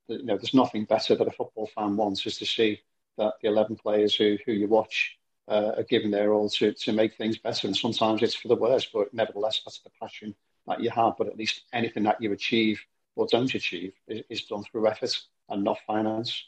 you 0.10 0.24
know, 0.24 0.38
there's 0.38 0.54
nothing 0.54 0.86
better 0.86 1.16
that 1.16 1.28
a 1.28 1.32
football 1.32 1.70
fan 1.75 1.96
wants 1.96 2.25
is 2.25 2.38
to 2.38 2.46
see 2.46 2.82
that 3.18 3.34
the 3.42 3.48
11 3.48 3.75
players 3.78 4.16
who, 4.16 4.38
who 4.46 4.51
you 4.51 4.68
watch 4.68 5.18
uh, 5.48 5.74
are 5.78 5.84
given 5.84 6.12
their 6.12 6.34
all 6.34 6.50
to, 6.50 6.74
to 6.74 6.94
make 6.94 7.16
things 7.16 7.38
better. 7.38 7.68
And 7.68 7.75
sometimes 7.75 8.22
it's 8.22 8.36
for 8.36 8.48
the 8.48 8.56
worse, 8.56 8.88
but 8.92 9.13
nevertheless, 9.13 9.62
that's 9.66 9.80
the 9.80 9.89
passion 10.00 10.36
that 10.68 10.82
you 10.82 10.89
have. 10.89 11.13
But 11.18 11.28
at 11.28 11.38
least 11.38 11.63
anything 11.74 12.04
that 12.04 12.22
you 12.22 12.32
achieve 12.32 12.80
or 13.16 13.28
don't 13.30 13.54
achieve 13.54 13.94
is, 14.08 14.24
is 14.30 14.46
done 14.46 14.63
through 14.63 14.88
effort 14.88 15.20
and 15.50 15.63
not 15.63 15.80
finance. 15.86 16.46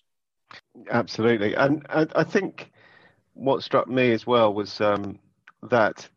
Absolutely. 0.90 1.56
And 1.56 1.86
I, 1.90 2.08
I 2.16 2.24
think 2.24 2.72
what 3.34 3.64
struck 3.64 3.88
me 3.88 4.12
as 4.12 4.28
well 4.28 4.54
was 4.54 4.80
um, 4.82 5.20
that 5.70 6.08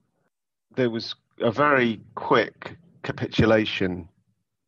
there 0.76 0.90
was 0.90 1.14
a 1.40 1.50
very 1.50 2.00
quick 2.14 2.76
capitulation 3.02 4.08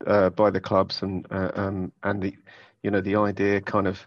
uh, 0.06 0.30
by 0.30 0.50
the 0.50 0.60
clubs 0.60 1.02
and 1.02 1.26
uh, 1.30 1.50
um, 1.54 1.92
and 2.02 2.22
the 2.22 2.36
you 2.86 2.90
know 2.90 3.02
the 3.02 3.16
idea 3.16 3.60
kind 3.60 3.86
of 3.86 4.06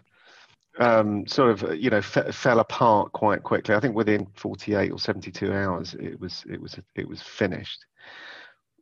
um, 0.78 1.26
sort 1.26 1.50
of 1.50 1.76
you 1.76 1.90
know 1.90 1.98
f- 1.98 2.34
fell 2.34 2.60
apart 2.60 3.12
quite 3.12 3.42
quickly. 3.42 3.74
I 3.74 3.80
think 3.80 3.94
within 3.94 4.26
48 4.34 4.90
or 4.90 4.98
72 4.98 5.52
hours 5.52 5.94
it 6.00 6.18
was 6.18 6.44
it 6.50 6.60
was 6.60 6.78
it 6.96 7.06
was 7.06 7.22
finished 7.22 7.84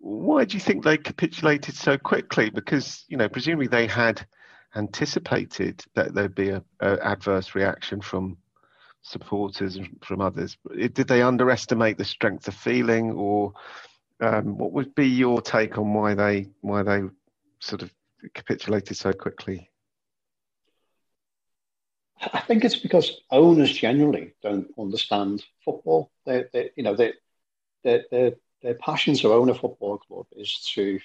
why 0.01 0.45
do 0.45 0.55
you 0.57 0.61
think 0.61 0.85
they 0.85 0.97
capitulated 0.97 1.75
so 1.75 1.99
quickly? 1.99 2.51
Because 2.51 3.05
you 3.09 3.17
know, 3.17 3.29
presumably 3.29 3.67
they 3.67 3.87
had 3.87 4.25
anticipated 4.77 5.85
that 5.95 6.15
there'd 6.15 6.35
be 6.35 6.51
a, 6.51 6.63
a 6.81 6.99
adverse 7.05 7.55
reaction 7.55 8.01
from 8.01 8.37
supporters 9.03 9.77
and 9.77 9.89
from 10.05 10.21
others. 10.21 10.57
Did 10.77 11.09
they 11.09 11.23
underestimate 11.23 11.99
the 11.99 12.05
strength 12.05 12.49
of 12.49 12.55
feeling, 12.55 13.13
or 13.13 13.53
um, 14.21 14.57
what 14.59 14.73
would 14.73 14.95
be 14.95 15.07
your 15.07 15.41
take 15.41 15.79
on 15.79 15.93
why 15.95 16.15
they 16.15 16.47
why 16.61 16.83
they 16.83 17.03
sort 17.61 17.83
of 17.83 17.93
capitulated 18.35 18.97
so 18.97 19.13
quickly? 19.13 19.68
I 22.21 22.41
think 22.41 22.65
it's 22.65 22.77
because 22.77 23.21
owners 23.31 23.73
generally 23.73 24.33
don't 24.43 24.69
understand 24.79 25.45
football. 25.65 26.11
They, 26.27 26.45
they 26.53 26.71
you 26.77 26.83
know, 26.83 26.95
they, 26.95 27.13
they, 27.85 28.03
they're 28.11 28.33
their 28.63 28.75
passion 28.75 29.15
to 29.15 29.33
own 29.33 29.49
a 29.51 29.55
football 29.55 29.99
club 29.99 30.27
is 30.33 30.71
to 30.75 31.01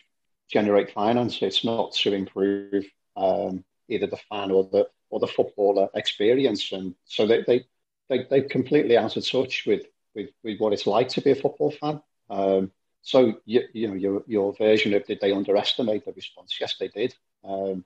generate 0.52 0.92
finance. 0.92 1.42
It's 1.42 1.64
not 1.64 1.94
to 1.94 2.14
improve 2.14 2.86
um, 3.16 3.64
either 3.90 4.08
the 4.08 4.18
fan 4.30 4.52
or 4.52 4.64
the 4.72 4.90
or 5.10 5.20
the 5.20 5.28
footballer 5.28 5.90
experience. 5.94 6.72
And 6.72 6.96
so 7.06 7.28
they 7.28 7.44
they 7.44 7.66
they 8.10 8.26
they're 8.30 8.50
completely 8.50 8.98
out 8.98 9.18
of 9.18 9.28
touch 9.28 9.66
with 9.66 9.84
with, 10.16 10.30
with 10.44 10.60
what 10.60 10.74
it's 10.74 10.88
like 10.88 11.10
to 11.10 11.22
be 11.22 11.32
a 11.32 11.36
football 11.36 11.72
fan. 11.72 12.02
Um, 12.30 12.72
so 13.02 13.40
you, 13.46 13.64
you 13.74 13.88
know 13.88 13.96
your 13.96 14.24
your 14.28 14.54
version 14.54 14.94
of 14.94 15.06
did 15.06 15.20
they 15.22 15.32
underestimate 15.32 16.06
the 16.06 16.14
response? 16.14 16.58
Yes, 16.60 16.76
they 16.80 16.88
did. 16.88 17.14
Um, 17.44 17.86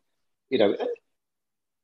you 0.49 0.59
know, 0.59 0.77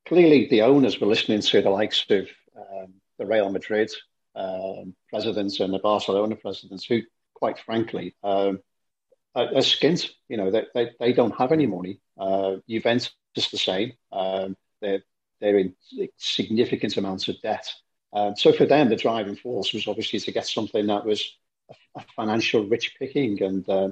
clearly 0.05 0.47
the 0.47 0.61
owners 0.61 0.99
were 0.99 1.07
listening 1.07 1.41
to 1.41 1.61
the 1.61 1.69
likes 1.69 2.05
of 2.09 2.27
um, 2.57 2.93
the 3.17 3.25
Real 3.25 3.49
Madrid 3.49 3.91
um, 4.35 4.95
presidents 5.09 5.59
and 5.59 5.73
the 5.73 5.79
Barcelona 5.79 6.35
presidents 6.35 6.85
who 6.85 7.01
quite 7.43 7.59
frankly, 7.59 8.15
um, 8.23 8.61
are, 9.35 9.47
are 9.47 9.65
skint. 9.73 10.09
You 10.29 10.37
know, 10.37 10.49
they, 10.49 10.63
they, 10.73 10.91
they, 10.97 11.11
don't 11.11 11.35
have 11.35 11.51
any 11.51 11.67
money. 11.67 11.99
Uh, 12.17 12.55
Juventus 12.69 13.11
the 13.35 13.57
same. 13.57 13.91
Um, 14.13 14.55
they're, 14.79 15.03
they're 15.41 15.57
in 15.57 15.75
significant 16.15 16.95
amounts 16.95 17.27
of 17.27 17.41
debt. 17.41 17.69
Um, 18.13 18.37
so 18.37 18.53
for 18.53 18.65
them, 18.65 18.87
the 18.87 18.95
driving 18.95 19.35
force 19.35 19.73
was 19.73 19.89
obviously 19.89 20.19
to 20.21 20.31
get 20.31 20.47
something 20.47 20.87
that 20.87 21.05
was 21.05 21.35
a, 21.69 21.99
a 21.99 22.05
financial 22.15 22.65
rich 22.65 22.95
picking, 22.97 23.43
and 23.43 23.67
uh, 23.67 23.89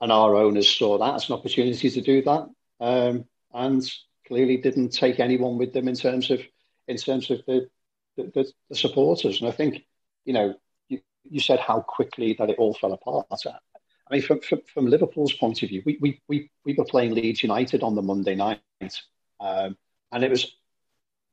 and 0.00 0.10
our 0.10 0.34
owners 0.34 0.68
saw 0.68 0.98
that 0.98 1.14
as 1.14 1.28
an 1.28 1.36
opportunity 1.36 1.90
to 1.90 2.00
do 2.00 2.22
that, 2.22 2.48
um, 2.80 3.24
and 3.54 3.88
clearly 4.28 4.58
didn't 4.58 4.90
take 4.90 5.18
anyone 5.18 5.58
with 5.58 5.72
them 5.72 5.88
in 5.88 5.96
terms 5.96 6.30
of 6.30 6.40
in 6.86 6.96
terms 6.96 7.30
of 7.30 7.44
the 7.46 7.68
the, 8.16 8.52
the 8.68 8.76
supporters. 8.76 9.40
And 9.40 9.48
I 9.48 9.52
think 9.52 9.84
you 10.24 10.34
know 10.34 10.54
you 11.30 11.40
said 11.40 11.60
how 11.60 11.80
quickly 11.80 12.34
that 12.38 12.50
it 12.50 12.58
all 12.58 12.74
fell 12.74 12.92
apart. 12.92 13.26
I 14.10 14.14
mean, 14.14 14.22
from, 14.22 14.40
from, 14.40 14.60
from 14.72 14.86
Liverpool's 14.86 15.34
point 15.34 15.62
of 15.62 15.68
view, 15.68 15.82
we, 15.84 15.98
we, 16.00 16.20
we, 16.28 16.50
we 16.64 16.74
were 16.74 16.84
playing 16.84 17.14
Leeds 17.14 17.42
United 17.42 17.82
on 17.82 17.94
the 17.94 18.02
Monday 18.02 18.34
night, 18.34 18.60
um, 19.40 19.76
and 20.10 20.24
it 20.24 20.30
was, 20.30 20.56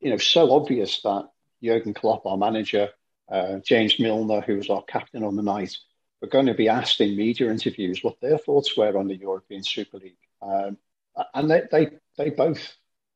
you 0.02 0.10
know, 0.10 0.18
so 0.18 0.52
obvious 0.52 1.02
that 1.04 1.30
Jurgen 1.64 1.94
Klopp, 1.94 2.26
our 2.26 2.38
manager, 2.38 2.90
uh, 3.32 3.60
James 3.66 4.00
Milner, 4.00 4.42
who 4.42 4.58
was 4.58 4.70
our 4.70 4.84
captain 4.84 5.24
on 5.24 5.36
the 5.36 5.42
night, 5.42 5.78
were 6.22 6.28
going 6.28 6.48
to 6.48 6.54
be 6.54 6.70
asked 6.70 7.00
in 7.00 7.16
media 7.16 7.50
interviews 7.50 8.04
what 8.04 8.20
their 8.20 8.38
thoughts 8.38 8.76
were 8.76 8.98
on 8.98 9.08
the 9.08 9.16
European 9.16 9.64
Super 9.64 9.98
League, 9.98 10.18
um, 10.42 10.78
and 11.34 11.50
they, 11.50 11.62
they 11.72 11.90
they 12.18 12.30
both 12.30 12.76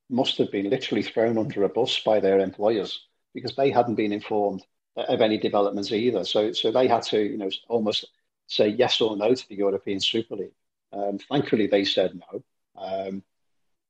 must 0.09 0.37
have 0.37 0.51
been 0.51 0.69
literally 0.69 1.03
thrown 1.03 1.37
under 1.37 1.63
a 1.63 1.69
bus 1.69 1.99
by 1.99 2.19
their 2.19 2.39
employers 2.39 3.07
because 3.33 3.55
they 3.55 3.69
hadn't 3.69 3.95
been 3.95 4.11
informed 4.11 4.65
of 4.95 5.21
any 5.21 5.37
developments 5.37 5.91
either. 5.91 6.23
So, 6.23 6.51
so 6.51 6.71
they 6.71 6.87
had 6.87 7.03
to, 7.03 7.19
you 7.19 7.37
know, 7.37 7.49
almost 7.67 8.05
say 8.47 8.67
yes 8.69 8.99
or 9.01 9.15
no 9.15 9.33
to 9.33 9.47
the 9.47 9.55
European 9.55 9.99
Super 9.99 10.35
League. 10.35 10.53
Um, 10.91 11.19
thankfully, 11.19 11.67
they 11.67 11.85
said 11.85 12.19
no. 12.31 12.43
Um, 12.75 13.23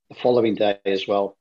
the 0.10 0.16
following 0.16 0.56
day 0.56 0.80
as 0.86 1.08
well, 1.08 1.38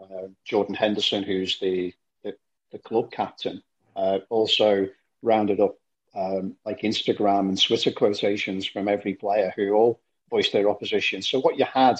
uh, 0.00 0.28
Jordan 0.44 0.74
Henderson, 0.74 1.22
who's 1.22 1.58
the, 1.58 1.92
the, 2.22 2.36
the 2.70 2.78
club 2.78 3.10
captain, 3.10 3.62
uh, 3.96 4.18
also 4.30 4.88
rounded 5.22 5.60
up 5.60 5.76
um, 6.14 6.56
like 6.64 6.82
Instagram 6.82 7.48
and 7.48 7.60
Twitter 7.60 7.90
quotations 7.90 8.66
from 8.66 8.88
every 8.88 9.14
player 9.14 9.52
who 9.56 9.72
all 9.72 10.00
voiced 10.30 10.52
their 10.52 10.68
opposition. 10.68 11.22
So 11.22 11.40
what 11.40 11.58
you 11.58 11.64
had, 11.64 11.96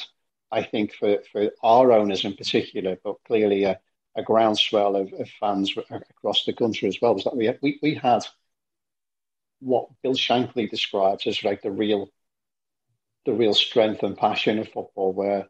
I 0.53 0.63
think, 0.63 0.95
for, 0.95 1.19
for 1.33 1.51
our 1.63 1.93
owners 1.93 2.25
in 2.25 2.35
particular, 2.35 2.99
but 3.03 3.17
clearly 3.27 3.65
a, 3.65 3.81
a 4.15 4.23
groundswell 4.23 4.95
of, 4.95 5.13
of 5.15 5.29
fans 5.41 5.75
across 5.91 6.45
the 6.45 6.53
country 6.53 6.89
as 6.89 6.99
well 7.01 7.15
was 7.15 7.25
that 7.25 7.37
we, 7.37 7.51
we, 7.63 7.79
we 7.83 7.95
had 7.95 8.25
what 9.61 9.89
Bill 10.03 10.15
Shankly 10.15 10.69
describes 10.69 11.27
as 11.27 11.43
like 11.43 11.63
the 11.63 11.71
real 11.71 12.11
the 13.25 13.33
real 13.33 13.55
strength 13.55 14.03
and 14.03 14.19
passion 14.19 14.59
of 14.59 14.69
football, 14.69 15.13
where 15.13 15.49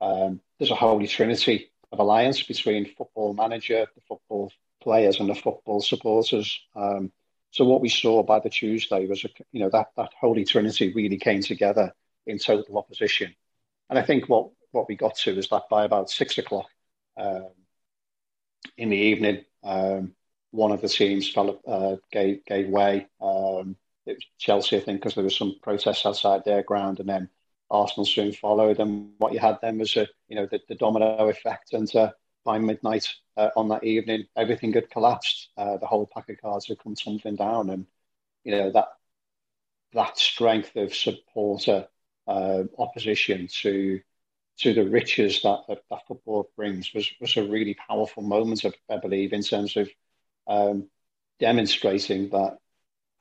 um, 0.00 0.40
there's 0.58 0.70
a 0.70 0.76
holy 0.76 1.08
trinity 1.08 1.72
of 1.90 1.98
alliance 1.98 2.42
between 2.42 2.94
football 2.94 3.34
manager, 3.34 3.86
the 3.94 4.00
football 4.08 4.52
players, 4.80 5.18
and 5.18 5.28
the 5.28 5.34
football 5.34 5.80
supporters. 5.80 6.60
Um, 6.76 7.12
so 7.50 7.64
what 7.64 7.80
we 7.80 7.88
saw 7.88 8.22
by 8.22 8.40
the 8.40 8.48
Tuesday 8.48 9.06
was, 9.06 9.24
you 9.52 9.60
know, 9.60 9.70
that 9.70 9.88
that 9.96 10.12
holy 10.20 10.44
trinity 10.44 10.92
really 10.92 11.18
came 11.18 11.42
together 11.42 11.92
in 12.26 12.38
total 12.38 12.78
opposition. 12.78 13.34
And 13.90 13.98
I 13.98 14.02
think 14.02 14.28
what 14.28 14.50
what 14.72 14.88
we 14.88 14.96
got 14.96 15.16
to 15.16 15.38
is 15.38 15.48
that 15.48 15.68
by 15.70 15.84
about 15.84 16.10
six 16.10 16.36
o'clock, 16.38 16.66
um, 17.16 17.50
in 18.76 18.90
the 18.90 18.96
evening, 18.96 19.44
um, 19.62 20.14
one 20.50 20.72
of 20.72 20.80
the 20.80 20.88
teams 20.88 21.30
fell, 21.30 21.60
uh, 21.66 21.96
gave, 22.12 22.44
gave 22.44 22.68
way. 22.68 23.06
Um, 23.20 23.76
it 24.06 24.16
was 24.16 24.26
Chelsea, 24.38 24.76
I 24.76 24.80
think, 24.80 25.00
because 25.00 25.14
there 25.14 25.24
was 25.24 25.36
some 25.36 25.56
protests 25.62 26.04
outside 26.06 26.44
their 26.44 26.62
ground, 26.62 27.00
and 27.00 27.08
then 27.08 27.28
Arsenal 27.70 28.04
soon 28.04 28.32
followed. 28.32 28.78
And 28.78 29.12
what 29.18 29.32
you 29.32 29.38
had 29.38 29.58
then 29.62 29.78
was 29.78 29.96
a, 29.96 30.08
you 30.28 30.36
know, 30.36 30.46
the, 30.46 30.60
the 30.68 30.74
domino 30.74 31.28
effect. 31.28 31.72
And 31.72 31.94
uh, 31.96 32.12
by 32.44 32.58
midnight, 32.58 33.08
uh, 33.36 33.50
on 33.56 33.68
that 33.68 33.84
evening, 33.84 34.26
everything 34.36 34.72
had 34.72 34.90
collapsed. 34.90 35.48
Uh, 35.56 35.78
the 35.78 35.86
whole 35.86 36.06
pack 36.12 36.28
of 36.28 36.40
cards 36.40 36.68
had 36.68 36.78
come 36.78 36.94
tumbling 36.94 37.36
down, 37.36 37.70
and 37.70 37.86
you 38.44 38.52
know 38.52 38.70
that 38.70 38.88
that 39.92 40.18
strength 40.18 40.76
of 40.76 40.94
supporter 40.94 41.88
uh, 42.26 42.64
opposition 42.78 43.48
to 43.62 44.00
to 44.56 44.72
the 44.72 44.88
riches 44.88 45.42
that, 45.42 45.60
that, 45.68 45.78
that 45.90 46.06
football 46.06 46.48
brings 46.56 46.94
was 46.94 47.10
was 47.20 47.36
a 47.36 47.44
really 47.44 47.74
powerful 47.88 48.22
moment, 48.22 48.64
I, 48.64 48.72
I 48.92 48.98
believe, 48.98 49.32
in 49.32 49.42
terms 49.42 49.76
of 49.76 49.88
um, 50.46 50.88
demonstrating 51.40 52.30
that 52.30 52.58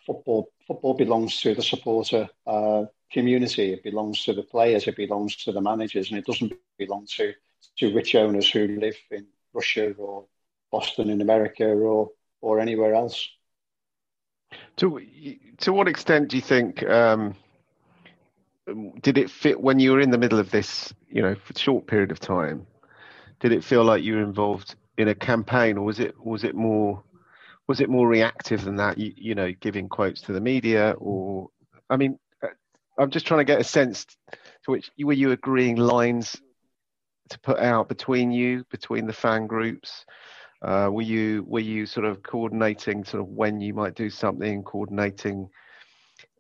football 0.06 0.50
football 0.68 0.94
belongs 0.94 1.42
to 1.42 1.56
the 1.56 1.64
supporter 1.64 2.30
uh, 2.46 2.86
community. 3.12 3.74
It 3.74 3.84
belongs 3.84 4.24
to 4.26 4.34
the 4.34 4.44
players. 4.44 4.88
It 4.88 4.96
belongs 4.96 5.36
to 5.38 5.52
the 5.52 5.62
managers, 5.62 6.10
and 6.10 6.20
it 6.20 6.26
doesn't 6.26 6.54
belong 6.78 7.08
to 7.18 7.34
to 7.78 7.94
rich 7.94 8.16
owners 8.16 8.50
who 8.50 8.68
live 8.68 8.98
in 9.12 9.28
Russia 9.54 9.94
or 9.94 10.26
Boston 10.72 11.10
in 11.10 11.22
America 11.22 11.66
or 11.66 12.12
or 12.42 12.60
anywhere 12.60 12.94
else. 12.94 13.28
To 14.78 15.02
to 15.60 15.74
what 15.74 15.88
extent 15.88 16.30
do 16.30 16.36
you 16.36 16.42
think 16.42 16.84
um, 16.84 17.36
did 19.02 19.18
it 19.18 19.30
fit 19.30 19.60
when 19.60 19.80
you 19.80 19.92
were 19.92 20.00
in 20.00 20.12
the 20.12 20.18
middle 20.18 20.40
of 20.40 20.52
this, 20.52 20.94
you 21.10 21.22
know, 21.22 21.36
short 21.56 21.88
period 21.88 22.12
of 22.12 22.20
time? 22.20 22.68
Did 23.40 23.52
it 23.52 23.64
feel 23.64 23.84
like 23.84 24.04
you 24.04 24.16
were 24.16 24.24
involved 24.24 24.76
in 24.98 25.08
a 25.08 25.16
campaign, 25.16 25.78
or 25.78 25.86
was 25.86 26.00
it 26.00 26.16
was 26.24 26.44
it 26.44 26.56
more 26.56 27.04
was 27.68 27.80
it 27.80 27.90
more 27.90 28.08
reactive 28.08 28.64
than 28.64 28.78
that? 28.78 28.98
You, 28.98 29.14
you 29.16 29.36
know, 29.36 29.52
giving 29.52 29.90
quotes 29.90 30.22
to 30.22 30.34
the 30.34 30.42
media, 30.42 30.96
or 30.98 31.50
I 31.90 31.98
mean, 31.98 32.20
uh, 32.42 32.48
I'm 32.98 33.12
just 33.12 33.26
trying 33.26 33.40
to 33.40 33.52
get 33.52 33.62
a 33.62 33.66
sense 33.66 34.06
to 34.32 34.72
which 34.72 34.92
were 35.00 35.14
you 35.14 35.32
agreeing 35.32 35.78
lines 35.78 36.36
to 37.30 37.40
put 37.40 37.60
out 37.60 37.90
between 37.90 38.32
you, 38.32 38.66
between 38.70 39.08
the 39.08 39.14
fan 39.14 39.48
groups? 39.48 40.06
Uh, 40.62 40.90
were 40.90 41.02
you 41.02 41.44
were 41.48 41.60
you 41.60 41.86
sort 41.86 42.06
of 42.06 42.24
coordinating 42.24 43.04
sort 43.04 43.22
of 43.22 43.28
when 43.28 43.60
you 43.60 43.74
might 43.74 43.96
do 43.96 44.10
something, 44.10 44.64
coordinating 44.64 45.50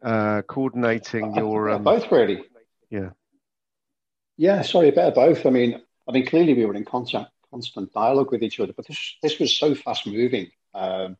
uh, 0.04 0.42
coordinating 0.44 1.36
your 1.36 1.70
um, 1.70 1.84
both 1.84 2.12
really? 2.12 2.44
Yeah. 2.90 3.10
Yeah, 4.38 4.62
sorry, 4.64 4.90
a 4.90 4.92
bit 4.92 5.06
of 5.06 5.16
both. 5.16 5.46
I 5.46 5.50
mean, 5.50 5.82
I 6.08 6.12
mean, 6.12 6.26
clearly 6.26 6.54
we 6.54 6.66
were 6.66 6.76
in 6.76 6.86
constant 6.86 7.28
constant 7.50 7.94
dialogue 7.94 8.32
with 8.32 8.44
each 8.44 8.60
other, 8.60 8.74
but 8.74 8.88
this 8.88 9.18
this 9.22 9.40
was 9.40 9.56
so 9.56 9.76
fast 9.76 10.08
moving. 10.08 10.52
Um, 10.74 11.18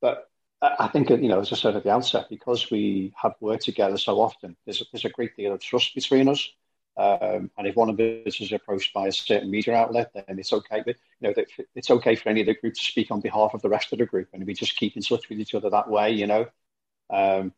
but 0.00 0.28
I 0.62 0.88
think, 0.88 1.10
you 1.10 1.28
know, 1.28 1.40
as 1.40 1.52
I 1.52 1.56
said 1.56 1.76
at 1.76 1.84
the 1.84 1.90
outset, 1.90 2.26
because 2.30 2.70
we 2.70 3.12
have 3.20 3.34
worked 3.40 3.64
together 3.64 3.98
so 3.98 4.20
often, 4.20 4.56
there's 4.64 4.80
a, 4.80 4.84
there's 4.90 5.04
a 5.04 5.10
great 5.10 5.36
deal 5.36 5.52
of 5.52 5.60
trust 5.60 5.94
between 5.94 6.28
us. 6.28 6.48
Um, 6.96 7.50
and 7.58 7.66
if 7.66 7.76
one 7.76 7.90
of 7.90 8.00
us 8.00 8.40
is 8.40 8.52
approached 8.52 8.94
by 8.94 9.08
a 9.08 9.12
certain 9.12 9.50
media 9.50 9.74
outlet, 9.74 10.12
then 10.14 10.38
it's 10.38 10.54
okay. 10.54 10.82
But, 10.84 10.96
you 11.20 11.28
know, 11.28 11.44
it's 11.74 11.90
okay 11.90 12.16
for 12.16 12.30
any 12.30 12.40
of 12.40 12.46
the 12.46 12.54
group 12.54 12.72
to 12.72 12.82
speak 12.82 13.10
on 13.10 13.20
behalf 13.20 13.52
of 13.52 13.60
the 13.60 13.68
rest 13.68 13.92
of 13.92 13.98
the 13.98 14.06
group, 14.06 14.28
and 14.32 14.46
we 14.46 14.54
just 14.54 14.78
keep 14.78 14.96
in 14.96 15.02
touch 15.02 15.28
with 15.28 15.38
each 15.38 15.54
other 15.54 15.68
that 15.68 15.90
way. 15.90 16.12
You 16.12 16.26
know, 16.26 16.46
um, 17.10 17.52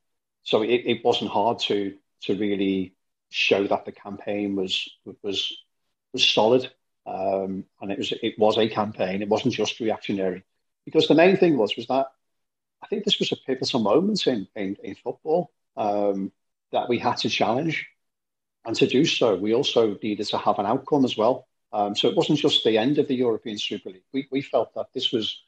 so 0.49 0.63
it, 0.63 0.83
it 0.93 1.05
wasn't 1.05 1.31
hard 1.31 1.59
to 1.69 1.95
to 2.23 2.35
really 2.35 2.95
show 3.31 3.67
that 3.67 3.85
the 3.85 3.93
campaign 3.93 4.57
was 4.57 4.89
was 5.23 5.41
was 6.13 6.25
solid, 6.25 6.71
um, 7.07 7.65
and 7.81 7.93
it 7.93 7.99
was 7.99 8.13
it 8.23 8.39
was 8.39 8.57
a 8.59 8.69
campaign. 8.69 9.23
It 9.23 9.29
wasn't 9.29 9.55
just 9.55 9.81
reactionary, 9.81 10.45
because 10.85 11.07
the 11.09 11.15
main 11.23 11.37
thing 11.37 11.59
was 11.59 11.77
was 11.77 11.87
that 11.89 12.07
I 12.83 12.87
think 12.87 13.05
this 13.05 13.19
was 13.19 13.33
a 13.33 13.37
pivotal 13.47 13.81
moment 13.81 14.27
in 14.27 14.49
in, 14.57 14.77
in 14.83 14.95
football 14.95 15.51
um, 15.77 16.33
that 16.73 16.89
we 16.89 16.99
had 16.99 17.19
to 17.19 17.29
challenge 17.29 17.87
and 18.65 18.77
to 18.77 18.87
do 18.87 19.05
so, 19.05 19.35
we 19.35 19.55
also 19.55 19.97
needed 20.03 20.27
to 20.29 20.39
have 20.39 20.59
an 20.59 20.67
outcome 20.67 21.05
as 21.05 21.17
well. 21.17 21.47
Um, 21.73 21.95
so 21.97 22.09
it 22.09 22.17
wasn't 22.17 22.39
just 22.39 22.65
the 22.65 22.77
end 22.79 22.99
of 22.99 23.09
the 23.09 23.15
European 23.15 23.59
Super 23.59 23.91
League. 23.91 24.03
We, 24.13 24.29
we 24.31 24.43
felt 24.43 24.75
that 24.75 24.89
this 24.93 25.13
was 25.13 25.43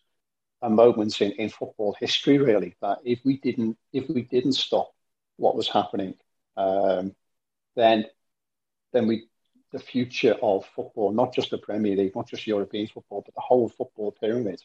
a 0.63 0.71
moment 0.71 1.21
in, 1.21 1.33
in 1.33 1.49
football 1.49 1.97
history, 1.99 2.39
really, 2.39 2.77
that 2.83 2.99
if 3.05 3.21
we 3.25 3.39
didn't 3.39 3.77
if 3.93 4.09
we 4.09 4.23
didn't 4.23 4.53
stop 4.53 4.93
what 5.37 5.57
was 5.57 5.69
happening, 5.69 6.15
um, 6.57 7.15
then 7.77 8.07
then 8.93 9.07
we 9.07 9.29
the 9.73 9.79
future 9.79 10.37
of 10.43 10.67
football, 10.75 11.13
not 11.13 11.33
just 11.33 11.51
the 11.51 11.59
Premier 11.59 11.97
League, 11.97 12.17
not 12.17 12.29
just 12.29 12.47
European 12.47 12.89
football, 12.89 13.23
but 13.25 13.35
the 13.35 13.41
whole 13.41 13.69
football 13.69 14.11
pyramid, 14.11 14.61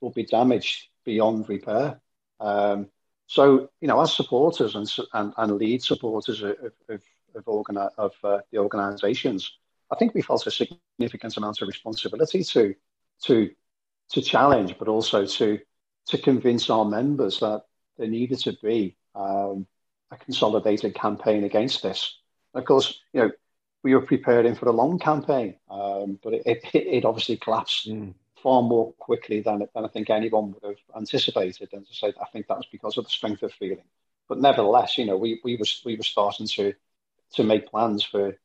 will 0.00 0.10
be 0.10 0.24
damaged 0.24 0.88
beyond 1.04 1.48
repair. 1.48 2.00
Um, 2.38 2.88
so, 3.26 3.70
you 3.80 3.88
know, 3.88 4.00
as 4.00 4.14
supporters 4.14 4.74
and 4.74 4.92
and, 5.14 5.32
and 5.36 5.52
lead 5.56 5.82
supporters 5.82 6.42
of, 6.42 6.56
of, 6.88 7.02
of, 7.34 7.44
organi- 7.46 7.90
of 7.96 8.12
uh, 8.22 8.40
the 8.50 8.58
organisations, 8.58 9.50
I 9.90 9.96
think 9.96 10.14
we 10.14 10.22
felt 10.22 10.46
a 10.46 10.50
significant 10.50 11.36
amount 11.36 11.62
of 11.62 11.68
responsibility 11.68 12.44
to 12.44 12.74
to 13.24 13.50
to 14.12 14.22
challenge, 14.22 14.76
but 14.78 14.88
also 14.88 15.26
to 15.26 15.58
to 16.06 16.18
convince 16.18 16.68
our 16.68 16.84
members 16.84 17.40
that 17.40 17.62
there 17.96 18.08
needed 18.08 18.38
to 18.40 18.52
be 18.62 18.96
um, 19.14 19.66
a 20.10 20.16
consolidated 20.16 20.94
campaign 20.94 21.44
against 21.44 21.82
this. 21.82 22.18
Of 22.54 22.64
course, 22.64 23.00
you 23.12 23.20
know, 23.20 23.30
we 23.82 23.94
were 23.94 24.02
preparing 24.02 24.54
for 24.54 24.68
a 24.68 24.72
long 24.72 24.98
campaign, 24.98 25.56
um, 25.70 26.18
but 26.22 26.34
it, 26.34 26.42
it, 26.44 26.60
it, 26.74 27.04
obviously 27.04 27.36
collapsed 27.36 27.88
mm. 27.88 28.14
far 28.42 28.62
more 28.62 28.92
quickly 28.94 29.40
than, 29.40 29.66
than 29.74 29.84
I 29.84 29.88
think 29.88 30.10
anyone 30.10 30.52
would 30.52 30.62
have 30.64 30.96
anticipated. 30.96 31.68
And 31.72 31.86
to 31.86 31.94
say, 31.94 32.12
I 32.20 32.26
think 32.32 32.48
that 32.48 32.58
was 32.58 32.68
because 32.70 32.98
of 32.98 33.04
the 33.04 33.10
strength 33.10 33.42
of 33.42 33.52
feeling. 33.52 33.84
But 34.28 34.40
nevertheless, 34.40 34.98
you 34.98 35.06
know, 35.06 35.16
we, 35.16 35.40
we, 35.44 35.56
was, 35.56 35.82
we 35.84 35.96
were 35.96 36.02
starting 36.02 36.46
to 36.48 36.74
to 37.34 37.44
make 37.44 37.70
plans 37.70 38.04
for 38.04 38.36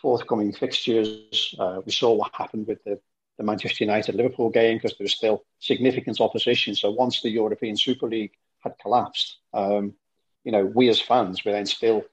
forthcoming 0.00 0.52
fixtures. 0.52 1.54
Uh, 1.58 1.80
we 1.84 1.92
saw 1.92 2.12
what 2.12 2.34
happened 2.34 2.66
with 2.66 2.82
the, 2.84 2.98
the 3.40 3.46
Manchester 3.46 3.84
United 3.84 4.16
Liverpool 4.16 4.50
game 4.50 4.76
because 4.76 4.98
there 4.98 5.06
was 5.06 5.14
still 5.14 5.46
significant 5.60 6.20
opposition. 6.20 6.74
So 6.74 6.90
once 6.90 7.22
the 7.22 7.30
European 7.30 7.74
Super 7.74 8.06
League 8.06 8.34
had 8.58 8.74
collapsed, 8.78 9.38
um, 9.54 9.94
you 10.44 10.52
know, 10.52 10.66
we 10.66 10.90
as 10.90 11.00
fans 11.00 11.42
were 11.42 11.52
then 11.52 11.64
still 11.64 12.04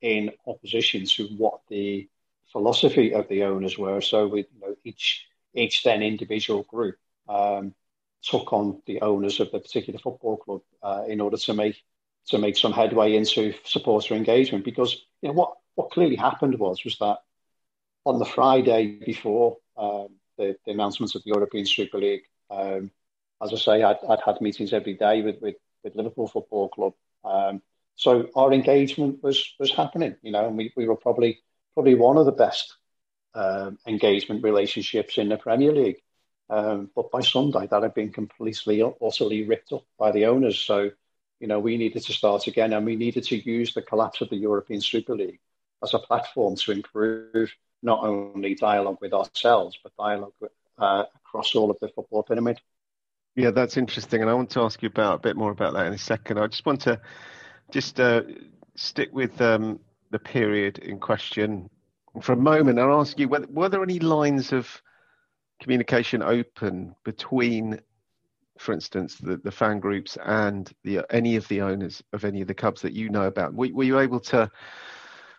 in 0.00 0.32
opposition 0.46 1.04
to 1.04 1.26
what 1.36 1.60
the 1.68 2.08
philosophy 2.52 3.12
of 3.12 3.28
the 3.28 3.42
owners 3.42 3.76
were. 3.76 4.00
So 4.00 4.26
we, 4.26 4.40
you 4.40 4.60
know, 4.62 4.74
each 4.82 5.26
each 5.52 5.82
then 5.82 6.02
individual 6.02 6.62
group 6.62 6.96
um, 7.28 7.74
took 8.22 8.50
on 8.54 8.80
the 8.86 9.02
owners 9.02 9.40
of 9.40 9.52
the 9.52 9.60
particular 9.60 9.98
football 9.98 10.38
club 10.38 10.62
uh, 10.82 11.04
in 11.06 11.20
order 11.20 11.36
to 11.36 11.52
make 11.52 11.76
to 12.28 12.38
make 12.38 12.56
some 12.56 12.72
headway 12.72 13.14
into 13.14 13.52
supporter 13.64 14.14
engagement. 14.14 14.64
Because 14.64 15.04
you 15.20 15.28
know 15.28 15.34
what 15.34 15.52
what 15.74 15.90
clearly 15.90 16.16
happened 16.16 16.58
was 16.58 16.82
was 16.82 16.96
that 16.96 17.18
on 18.06 18.18
the 18.18 18.24
Friday 18.24 18.98
before 19.04 19.58
um, 19.76 20.08
the, 20.38 20.56
the 20.64 20.72
announcement 20.72 21.14
of 21.14 21.22
the 21.24 21.30
European 21.30 21.66
Super 21.66 21.98
League, 21.98 22.22
um, 22.50 22.90
as 23.42 23.52
I 23.52 23.56
say, 23.56 23.82
I'd, 23.82 23.98
I'd, 24.08 24.20
had 24.24 24.40
meetings 24.40 24.72
every 24.72 24.94
day 24.94 25.22
with, 25.22 25.40
with, 25.40 25.56
with 25.82 25.94
Liverpool 25.94 26.28
Football 26.28 26.68
Club. 26.68 26.94
Um, 27.24 27.62
so 27.96 28.28
our 28.34 28.52
engagement 28.52 29.22
was 29.22 29.54
was 29.58 29.72
happening, 29.72 30.16
you 30.22 30.32
know, 30.32 30.46
and 30.46 30.56
we, 30.56 30.72
we 30.76 30.86
were 30.86 30.96
probably 30.96 31.40
probably 31.74 31.94
one 31.94 32.16
of 32.16 32.26
the 32.26 32.32
best 32.32 32.74
um, 33.34 33.78
engagement 33.86 34.42
relationships 34.42 35.18
in 35.18 35.28
the 35.28 35.36
Premier 35.36 35.72
League. 35.72 36.02
Um, 36.50 36.90
but 36.94 37.10
by 37.10 37.20
Sunday, 37.20 37.66
that 37.66 37.82
had 37.82 37.94
been 37.94 38.12
completely, 38.12 38.82
utterly 39.00 39.44
ripped 39.44 39.72
up 39.72 39.84
by 39.98 40.10
the 40.12 40.26
owners. 40.26 40.58
So, 40.58 40.90
you 41.40 41.46
know, 41.46 41.60
we 41.60 41.78
needed 41.78 42.02
to 42.04 42.12
start 42.12 42.46
again, 42.46 42.72
and 42.72 42.84
we 42.84 42.96
needed 42.96 43.24
to 43.24 43.36
use 43.36 43.72
the 43.72 43.82
collapse 43.82 44.20
of 44.20 44.28
the 44.28 44.36
European 44.36 44.80
Super 44.80 45.16
League 45.16 45.40
as 45.82 45.94
a 45.94 45.98
platform 45.98 46.56
to 46.56 46.72
improve 46.72 47.54
not 47.82 48.04
only 48.04 48.54
dialogue 48.54 48.98
with 49.00 49.12
ourselves, 49.12 49.78
but 49.82 49.92
dialogue 49.96 50.32
uh, 50.78 51.04
across 51.16 51.54
all 51.54 51.70
of 51.70 51.78
the 51.80 51.88
football 51.88 52.22
pyramid. 52.22 52.60
Yeah, 53.34 53.50
that's 53.50 53.76
interesting, 53.76 54.20
and 54.20 54.30
I 54.30 54.34
want 54.34 54.50
to 54.50 54.60
ask 54.60 54.82
you 54.82 54.88
about 54.88 55.16
a 55.16 55.18
bit 55.18 55.36
more 55.36 55.50
about 55.50 55.72
that 55.74 55.86
in 55.86 55.92
a 55.92 55.98
second. 55.98 56.38
I 56.38 56.46
just 56.48 56.66
want 56.66 56.82
to 56.82 57.00
just 57.70 57.98
uh, 57.98 58.22
stick 58.76 59.08
with 59.12 59.40
um, 59.40 59.80
the 60.10 60.18
period 60.18 60.78
in 60.78 60.98
question 61.00 61.70
for 62.20 62.34
a 62.34 62.36
moment 62.36 62.78
and 62.78 62.92
ask 62.92 63.18
you: 63.18 63.28
were, 63.28 63.46
were 63.48 63.68
there 63.70 63.82
any 63.82 63.98
lines 63.98 64.52
of 64.52 64.82
communication 65.60 66.22
open 66.22 66.94
between, 67.04 67.80
for 68.58 68.74
instance, 68.74 69.16
the, 69.16 69.38
the 69.38 69.50
fan 69.50 69.80
groups 69.80 70.18
and 70.26 70.70
the 70.84 71.00
any 71.08 71.36
of 71.36 71.48
the 71.48 71.62
owners 71.62 72.02
of 72.12 72.26
any 72.26 72.42
of 72.42 72.48
the 72.48 72.54
clubs 72.54 72.82
that 72.82 72.92
you 72.92 73.08
know 73.08 73.24
about? 73.24 73.54
Were, 73.54 73.70
were 73.72 73.84
you 73.84 73.98
able 73.98 74.20
to 74.20 74.50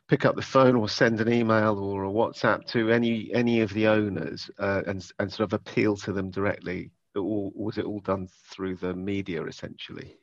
pick 0.07 0.25
up 0.25 0.35
the 0.35 0.41
phone 0.41 0.75
or 0.75 0.89
send 0.89 1.21
an 1.21 1.31
email 1.31 1.79
or 1.79 2.03
a 2.03 2.09
WhatsApp 2.09 2.65
to 2.67 2.91
any 2.91 3.33
any 3.33 3.61
of 3.61 3.73
the 3.73 3.87
owners 3.87 4.49
uh, 4.59 4.81
and 4.87 5.05
and 5.19 5.31
sort 5.31 5.51
of 5.51 5.53
appeal 5.53 5.95
to 5.97 6.11
them 6.11 6.29
directly, 6.29 6.91
or 7.15 7.51
was 7.55 7.77
it 7.77 7.85
all 7.85 7.99
done 7.99 8.27
through 8.49 8.75
the 8.75 8.93
media 8.93 9.43
essentially? 9.45 10.15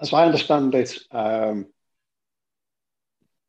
As 0.00 0.12
I 0.12 0.26
understand 0.26 0.74
it, 0.74 0.98
um, 1.10 1.66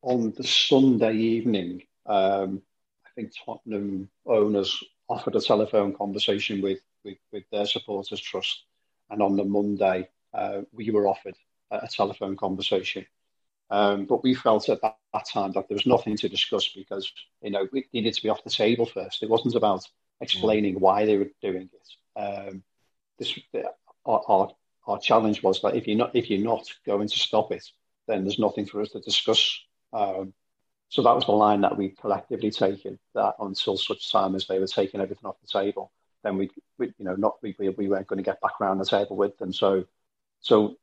on 0.00 0.32
the 0.32 0.44
Sunday 0.44 1.14
evening, 1.14 1.82
um, 2.06 2.62
I 3.06 3.10
think 3.14 3.32
Tottenham 3.44 4.08
owners 4.24 4.82
offered 5.10 5.36
a 5.36 5.40
telephone 5.40 5.94
conversation 5.94 6.60
with 6.60 6.80
with, 7.04 7.18
with 7.32 7.44
their 7.50 7.66
supporters 7.66 8.20
trust, 8.20 8.64
and 9.10 9.22
on 9.22 9.36
the 9.36 9.44
Monday 9.44 10.08
uh, 10.34 10.62
we 10.72 10.90
were 10.90 11.08
offered 11.08 11.36
a, 11.70 11.78
a 11.78 11.88
telephone 11.88 12.36
conversation 12.36 13.06
um, 13.70 14.06
but 14.06 14.22
we 14.22 14.34
felt 14.34 14.68
at 14.68 14.80
that, 14.82 14.96
that, 15.12 15.28
time 15.28 15.52
that 15.52 15.68
there 15.68 15.76
was 15.76 15.86
nothing 15.86 16.16
to 16.16 16.28
discuss 16.28 16.68
because 16.68 17.12
you 17.42 17.50
know 17.50 17.66
it 17.72 17.86
needed 17.92 18.14
to 18.14 18.22
be 18.22 18.28
off 18.28 18.44
the 18.44 18.50
table 18.50 18.86
first. 18.86 19.22
It 19.22 19.30
wasn't 19.30 19.54
about 19.54 19.86
explaining 20.20 20.76
mm. 20.76 20.80
why 20.80 21.04
they 21.04 21.16
were 21.16 21.30
doing 21.42 21.68
it. 21.72 22.20
Um, 22.20 22.62
this 23.18 23.38
our, 24.06 24.22
our, 24.26 24.50
our 24.86 24.98
challenge 24.98 25.42
was 25.42 25.60
that 25.62 25.76
if 25.76 25.86
you're 25.86 25.98
not 25.98 26.14
if 26.14 26.30
you're 26.30 26.44
not 26.44 26.66
going 26.86 27.08
to 27.08 27.18
stop 27.18 27.52
it, 27.52 27.64
then 28.06 28.24
there's 28.24 28.38
nothing 28.38 28.66
for 28.66 28.80
us 28.80 28.90
to 28.90 29.00
discuss. 29.00 29.60
Um, 29.92 30.32
so 30.90 31.02
that 31.02 31.14
was 31.14 31.26
the 31.26 31.32
line 31.32 31.60
that 31.60 31.76
we 31.76 31.90
collectively 31.90 32.50
taken. 32.50 32.98
That 33.14 33.34
until 33.38 33.76
such 33.76 34.10
time 34.10 34.34
as 34.34 34.46
they 34.46 34.58
were 34.58 34.66
taking 34.66 35.00
everything 35.00 35.26
off 35.26 35.36
the 35.42 35.60
table, 35.60 35.92
then 36.22 36.38
we, 36.38 36.50
we 36.78 36.92
you 36.98 37.04
know, 37.04 37.14
not 37.14 37.36
we, 37.42 37.54
we 37.58 37.88
weren't 37.88 38.06
going 38.06 38.16
to 38.16 38.22
get 38.22 38.40
back 38.40 38.60
around 38.60 38.78
the 38.78 38.86
table 38.86 39.16
with 39.16 39.36
them. 39.38 39.52
So, 39.52 39.84
so 40.40 40.76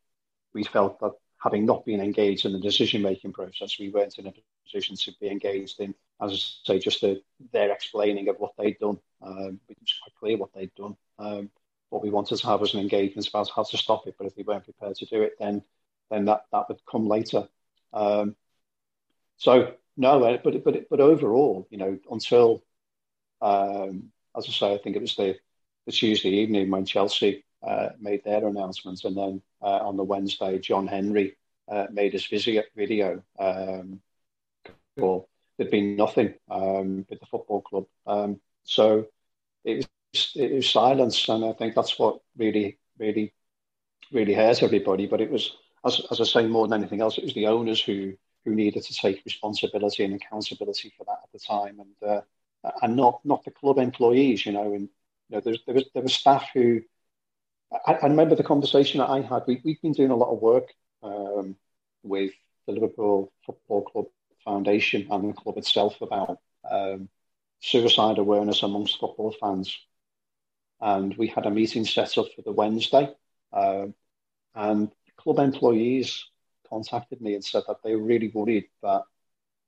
we 0.54 0.63
felt 0.63 1.00
that 1.00 1.13
having 1.45 1.65
not 1.65 1.86
been 1.86 2.01
engaged 2.01 2.45
in 2.45 2.53
the 2.53 2.60
decision 2.60 3.03
making 3.03 3.31
process, 3.31 3.77
we 3.79 3.89
weren't 3.89 4.17
in 4.17 4.25
a 4.25 4.34
position 4.65 4.95
to 4.95 5.12
be 5.21 5.29
engaged 5.29 5.79
in, 5.79 5.93
as 6.19 6.31
I 6.31 6.36
say, 6.67 6.79
just 6.79 7.01
the, 7.01 7.21
their 7.53 7.71
explaining 7.71 8.27
of 8.29 8.38
what 8.38 8.53
they'd 8.58 8.79
done. 8.79 8.97
Um, 9.21 9.60
it 9.69 9.77
was 9.79 9.93
quite 10.01 10.15
clear 10.19 10.38
what 10.38 10.53
they'd 10.55 10.73
done. 10.75 10.97
Um, 11.19 11.51
what 11.89 12.01
we 12.01 12.10
wanted 12.10 12.38
to 12.38 12.47
have 12.47 12.62
was 12.62 12.73
an 12.73 12.79
engagement 12.79 13.27
about 13.27 13.51
how 13.55 13.62
to 13.63 13.77
stop 13.77 14.08
it, 14.08 14.15
but 14.17 14.25
if 14.25 14.36
they 14.36 14.41
weren't 14.41 14.63
prepared 14.63 14.95
to 14.95 15.05
do 15.05 15.21
it, 15.21 15.34
then 15.39 15.63
then 16.10 16.25
that, 16.25 16.45
that 16.51 16.67
would 16.69 16.86
come 16.86 17.08
later. 17.08 17.47
Um, 17.93 18.36
so 19.38 19.73
no, 19.95 20.23
uh, 20.23 20.38
but 20.43 20.63
but 20.63 20.89
but 20.89 20.99
overall, 20.99 21.67
you 21.69 21.77
know, 21.77 21.99
until 22.12 22.63
um, 23.41 24.12
as 24.36 24.45
I 24.47 24.51
say, 24.51 24.73
I 24.73 24.77
think 24.79 24.95
it 24.95 25.01
was 25.01 25.15
the, 25.15 25.38
the 25.86 25.91
Tuesday 25.91 26.29
evening 26.29 26.71
when 26.71 26.86
Chelsea 26.86 27.45
uh, 27.65 27.89
made 27.99 28.23
their 28.23 28.45
announcements, 28.47 29.05
and 29.05 29.15
then 29.15 29.41
on 29.69 29.97
the 29.97 30.04
Wednesday, 30.04 30.60
John 30.60 30.88
Henry 30.88 31.36
uh, 31.67 31.88
made 31.91 32.13
his 32.13 32.25
video. 32.25 32.63
video 32.75 33.23
um, 33.39 34.01
there'd 34.97 35.71
been 35.71 35.95
nothing 35.95 36.34
um, 36.49 37.06
with 37.10 37.19
the 37.19 37.25
football 37.25 37.62
club, 37.62 37.86
um, 38.08 38.39
so 38.63 39.08
it 39.63 39.88
was 40.13 40.32
it 40.36 40.54
was 40.54 40.69
silence, 40.69 41.28
and 41.30 41.43
I 41.45 41.54
think 41.54 41.75
that's 41.75 41.97
what 41.97 42.19
really 42.38 42.78
really 42.97 43.34
really 44.12 44.34
hurt 44.34 44.63
everybody. 44.63 45.08
But 45.08 45.21
it 45.21 45.32
was, 45.32 45.56
as 45.86 46.01
as 46.12 46.21
I 46.21 46.23
say, 46.23 46.47
more 46.47 46.67
than 46.67 46.82
anything 46.82 47.01
else, 47.01 47.17
it 47.17 47.23
was 47.23 47.34
the 47.34 47.47
owners 47.47 47.82
who 47.82 48.13
who 48.45 48.54
needed 48.54 48.84
to 48.84 48.93
take 48.93 49.25
responsibility 49.25 50.04
and 50.04 50.13
accountability 50.13 50.93
for 50.97 51.04
that 51.06 51.19
at 51.23 51.32
the 51.34 51.39
time, 51.39 51.80
and 51.80 52.10
uh, 52.10 52.71
and 52.82 52.95
not 52.95 53.19
not 53.25 53.43
the 53.43 53.51
club 53.51 53.78
employees. 53.78 54.45
You 54.45 54.54
know, 54.54 54.73
and 54.73 54.89
you 55.30 55.38
know, 55.38 55.39
there, 55.41 55.56
there 55.65 55.75
was 55.75 55.86
there 55.93 56.04
was 56.04 56.13
staff 56.13 56.47
who. 56.54 56.82
I, 57.85 57.93
I, 57.93 58.07
remember 58.07 58.35
the 58.35 58.43
conversation 58.43 58.99
that 58.99 59.09
I 59.09 59.21
had. 59.21 59.43
We, 59.47 59.61
we've 59.63 59.81
been 59.81 59.93
doing 59.93 60.11
a 60.11 60.15
lot 60.15 60.33
of 60.33 60.41
work 60.41 60.73
um, 61.03 61.55
with 62.03 62.31
the 62.67 62.73
Liverpool 62.73 63.31
Football 63.45 63.81
Club 63.83 64.05
Foundation 64.43 65.07
and 65.09 65.29
the 65.29 65.33
club 65.33 65.57
itself 65.57 66.01
about 66.01 66.39
um, 66.69 67.09
suicide 67.59 68.17
awareness 68.17 68.63
amongst 68.63 68.99
football 68.99 69.35
fans. 69.39 69.77
And 70.81 71.15
we 71.17 71.27
had 71.27 71.45
a 71.45 71.51
meeting 71.51 71.85
set 71.85 72.17
up 72.17 72.27
for 72.35 72.41
the 72.41 72.51
Wednesday, 72.51 73.09
uh, 73.53 73.88
and 74.53 74.91
club 75.17 75.39
employees 75.39 76.25
contacted 76.69 77.21
me 77.21 77.33
and 77.33 77.43
said 77.43 77.63
that 77.67 77.77
they 77.83 77.95
were 77.95 78.03
really 78.03 78.29
worried 78.29 78.65
that 78.83 79.03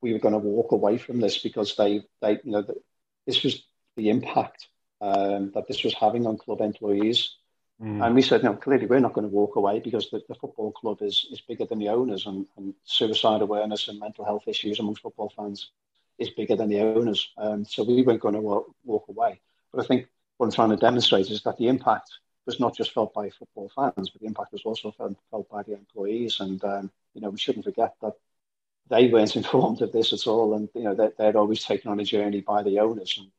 we 0.01 0.13
were 0.13 0.19
going 0.19 0.33
to 0.33 0.39
walk 0.39 0.71
away 0.71 0.97
from 0.97 1.19
this 1.19 1.37
because 1.37 1.75
they, 1.75 2.03
they 2.21 2.33
you 2.43 2.51
know, 2.51 2.65
this 3.25 3.43
was 3.43 3.63
the 3.95 4.09
impact 4.09 4.67
um, 5.01 5.51
that 5.53 5.67
this 5.67 5.83
was 5.83 5.93
having 5.93 6.27
on 6.27 6.37
club 6.37 6.61
employees. 6.61 7.36
Mm. 7.81 8.03
And 8.03 8.15
we 8.15 8.21
said, 8.23 8.43
no, 8.43 8.53
clearly 8.53 8.87
we're 8.87 8.99
not 8.99 9.13
going 9.13 9.27
to 9.27 9.33
walk 9.33 9.55
away 9.55 9.79
because 9.79 10.09
the, 10.09 10.21
the 10.27 10.35
football 10.35 10.71
club 10.71 11.01
is, 11.01 11.27
is 11.31 11.41
bigger 11.41 11.65
than 11.65 11.79
the 11.79 11.89
owners 11.89 12.25
and, 12.25 12.47
and 12.57 12.73
suicide 12.85 13.41
awareness 13.41 13.87
and 13.87 13.99
mental 13.99 14.25
health 14.25 14.47
issues 14.47 14.79
amongst 14.79 15.03
football 15.03 15.31
fans 15.35 15.69
is 16.17 16.31
bigger 16.31 16.55
than 16.55 16.69
the 16.69 16.81
owners. 16.81 17.31
Um, 17.37 17.65
so 17.65 17.83
we 17.83 18.01
weren't 18.01 18.21
going 18.21 18.33
to 18.33 18.41
walk, 18.41 18.71
walk 18.83 19.05
away. 19.09 19.39
But 19.71 19.83
I 19.83 19.87
think 19.87 20.07
what 20.37 20.47
I'm 20.47 20.51
trying 20.51 20.69
to 20.69 20.77
demonstrate 20.77 21.29
is 21.29 21.43
that 21.43 21.57
the 21.57 21.67
impact 21.67 22.09
was 22.47 22.59
not 22.59 22.75
just 22.75 22.93
felt 22.93 23.13
by 23.13 23.29
football 23.29 23.69
fans, 23.75 24.09
but 24.09 24.21
the 24.21 24.27
impact 24.27 24.53
was 24.53 24.63
also 24.63 24.91
felt, 24.91 25.15
felt 25.29 25.49
by 25.49 25.61
the 25.63 25.73
employees. 25.73 26.39
And 26.39 26.63
um, 26.63 26.91
you 27.13 27.21
know, 27.21 27.29
we 27.29 27.37
shouldn't 27.37 27.65
forget 27.65 27.93
that 28.01 28.13
they 28.89 29.07
weren't 29.09 29.35
informed 29.41 29.81
of 29.81 29.91
this 29.91 30.13
at 30.13 30.25
all, 30.25 30.55
and 30.55 30.69
you 30.73 30.83
know, 30.83 30.95
they're, 30.95 31.13
they're 31.17 31.37
always 31.37 31.63
taken 31.63 31.91
on 31.91 31.99
a 31.99 32.05
journey 32.05 32.41
by 32.41 32.63
the 32.63 32.79
owners, 32.79 33.17
and 33.19 33.29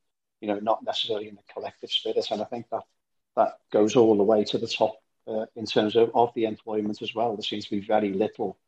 you 0.41 0.47
know, 0.47 0.61
not 0.61 0.85
necessarily 0.85 1.29
in 1.29 1.35
the 1.35 1.53
collective 1.53 1.91
spirit. 1.91 2.31
And 2.31 2.43
I 2.43 2.45
think 2.45 2.69
that 2.71 2.83
that 3.39 3.59
goes 3.71 3.95
all 3.95 4.17
the 4.17 4.25
way 4.25 4.43
to 4.43 4.59
the 4.59 4.67
top 4.67 4.97
uh, 5.29 5.47
in 5.55 5.65
terms 5.65 5.95
of, 5.95 6.11
of 6.13 6.35
the 6.35 6.45
employment 6.45 7.01
as 7.01 7.15
well. 7.15 7.37
There 7.37 7.43
seems 7.43 7.67
to 7.67 7.71
be 7.71 7.81
very 7.81 8.13
little 8.13 8.59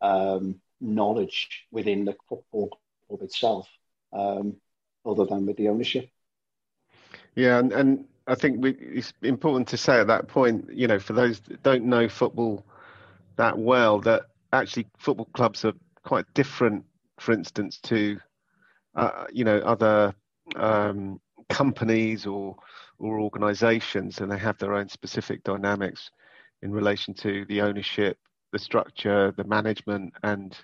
um, 0.00 0.60
knowledge 0.80 1.66
within 1.72 2.04
the 2.04 2.14
football 2.28 2.78
club 3.08 3.22
itself, 3.22 3.68
um, 4.12 4.56
other 5.04 5.26
than 5.26 5.46
with 5.46 5.56
the 5.56 5.68
ownership. 5.68 6.08
Yeah, 7.34 7.58
and, 7.58 7.72
and 7.72 8.04
I 8.28 8.36
think 8.36 8.62
we, 8.62 8.70
it's 8.70 9.12
important 9.22 9.66
to 9.68 9.76
say 9.76 9.98
at 9.98 10.06
that 10.06 10.28
point, 10.28 10.70
you 10.72 10.86
know, 10.86 11.00
for 11.00 11.12
those 11.12 11.40
that 11.40 11.62
don't 11.64 11.84
know 11.84 12.08
football 12.08 12.64
that 13.34 13.58
well, 13.58 13.98
that 14.00 14.26
actually 14.52 14.86
football 14.98 15.28
clubs 15.32 15.64
are 15.64 15.72
quite 16.04 16.32
different, 16.34 16.84
for 17.18 17.32
instance, 17.32 17.78
to 17.78 18.18
uh, 18.94 19.24
you 19.32 19.44
know 19.44 19.58
other 19.58 20.14
um, 20.54 21.20
companies 21.48 22.26
or 22.26 22.56
or 23.00 23.20
organisations, 23.20 24.20
and 24.20 24.30
they 24.30 24.38
have 24.38 24.58
their 24.58 24.74
own 24.74 24.88
specific 24.88 25.42
dynamics 25.42 26.10
in 26.62 26.70
relation 26.70 27.14
to 27.14 27.44
the 27.46 27.60
ownership, 27.62 28.18
the 28.52 28.58
structure, 28.58 29.32
the 29.36 29.44
management, 29.44 30.12
and 30.22 30.56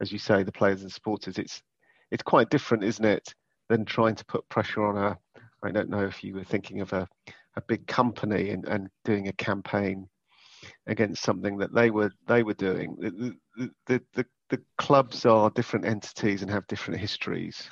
as 0.00 0.12
you 0.12 0.18
say, 0.18 0.42
the 0.42 0.52
players 0.52 0.82
and 0.82 0.92
supporters. 0.92 1.38
It's 1.38 1.62
it's 2.10 2.22
quite 2.22 2.50
different, 2.50 2.84
isn't 2.84 3.04
it, 3.04 3.34
than 3.68 3.84
trying 3.84 4.14
to 4.16 4.24
put 4.26 4.48
pressure 4.48 4.84
on 4.84 4.96
a 4.96 5.18
I 5.62 5.70
don't 5.70 5.88
know 5.88 6.04
if 6.04 6.22
you 6.22 6.34
were 6.34 6.44
thinking 6.44 6.80
of 6.80 6.92
a, 6.92 7.08
a 7.56 7.62
big 7.62 7.86
company 7.86 8.50
and, 8.50 8.66
and 8.66 8.88
doing 9.04 9.28
a 9.28 9.32
campaign 9.32 10.08
against 10.86 11.22
something 11.22 11.58
that 11.58 11.74
they 11.74 11.90
were 11.90 12.12
they 12.26 12.42
were 12.42 12.54
doing. 12.54 12.96
The, 12.98 13.70
the, 13.86 14.02
the, 14.14 14.26
the 14.50 14.60
clubs 14.78 15.26
are 15.26 15.50
different 15.50 15.86
entities 15.86 16.42
and 16.42 16.50
have 16.50 16.66
different 16.66 17.00
histories. 17.00 17.70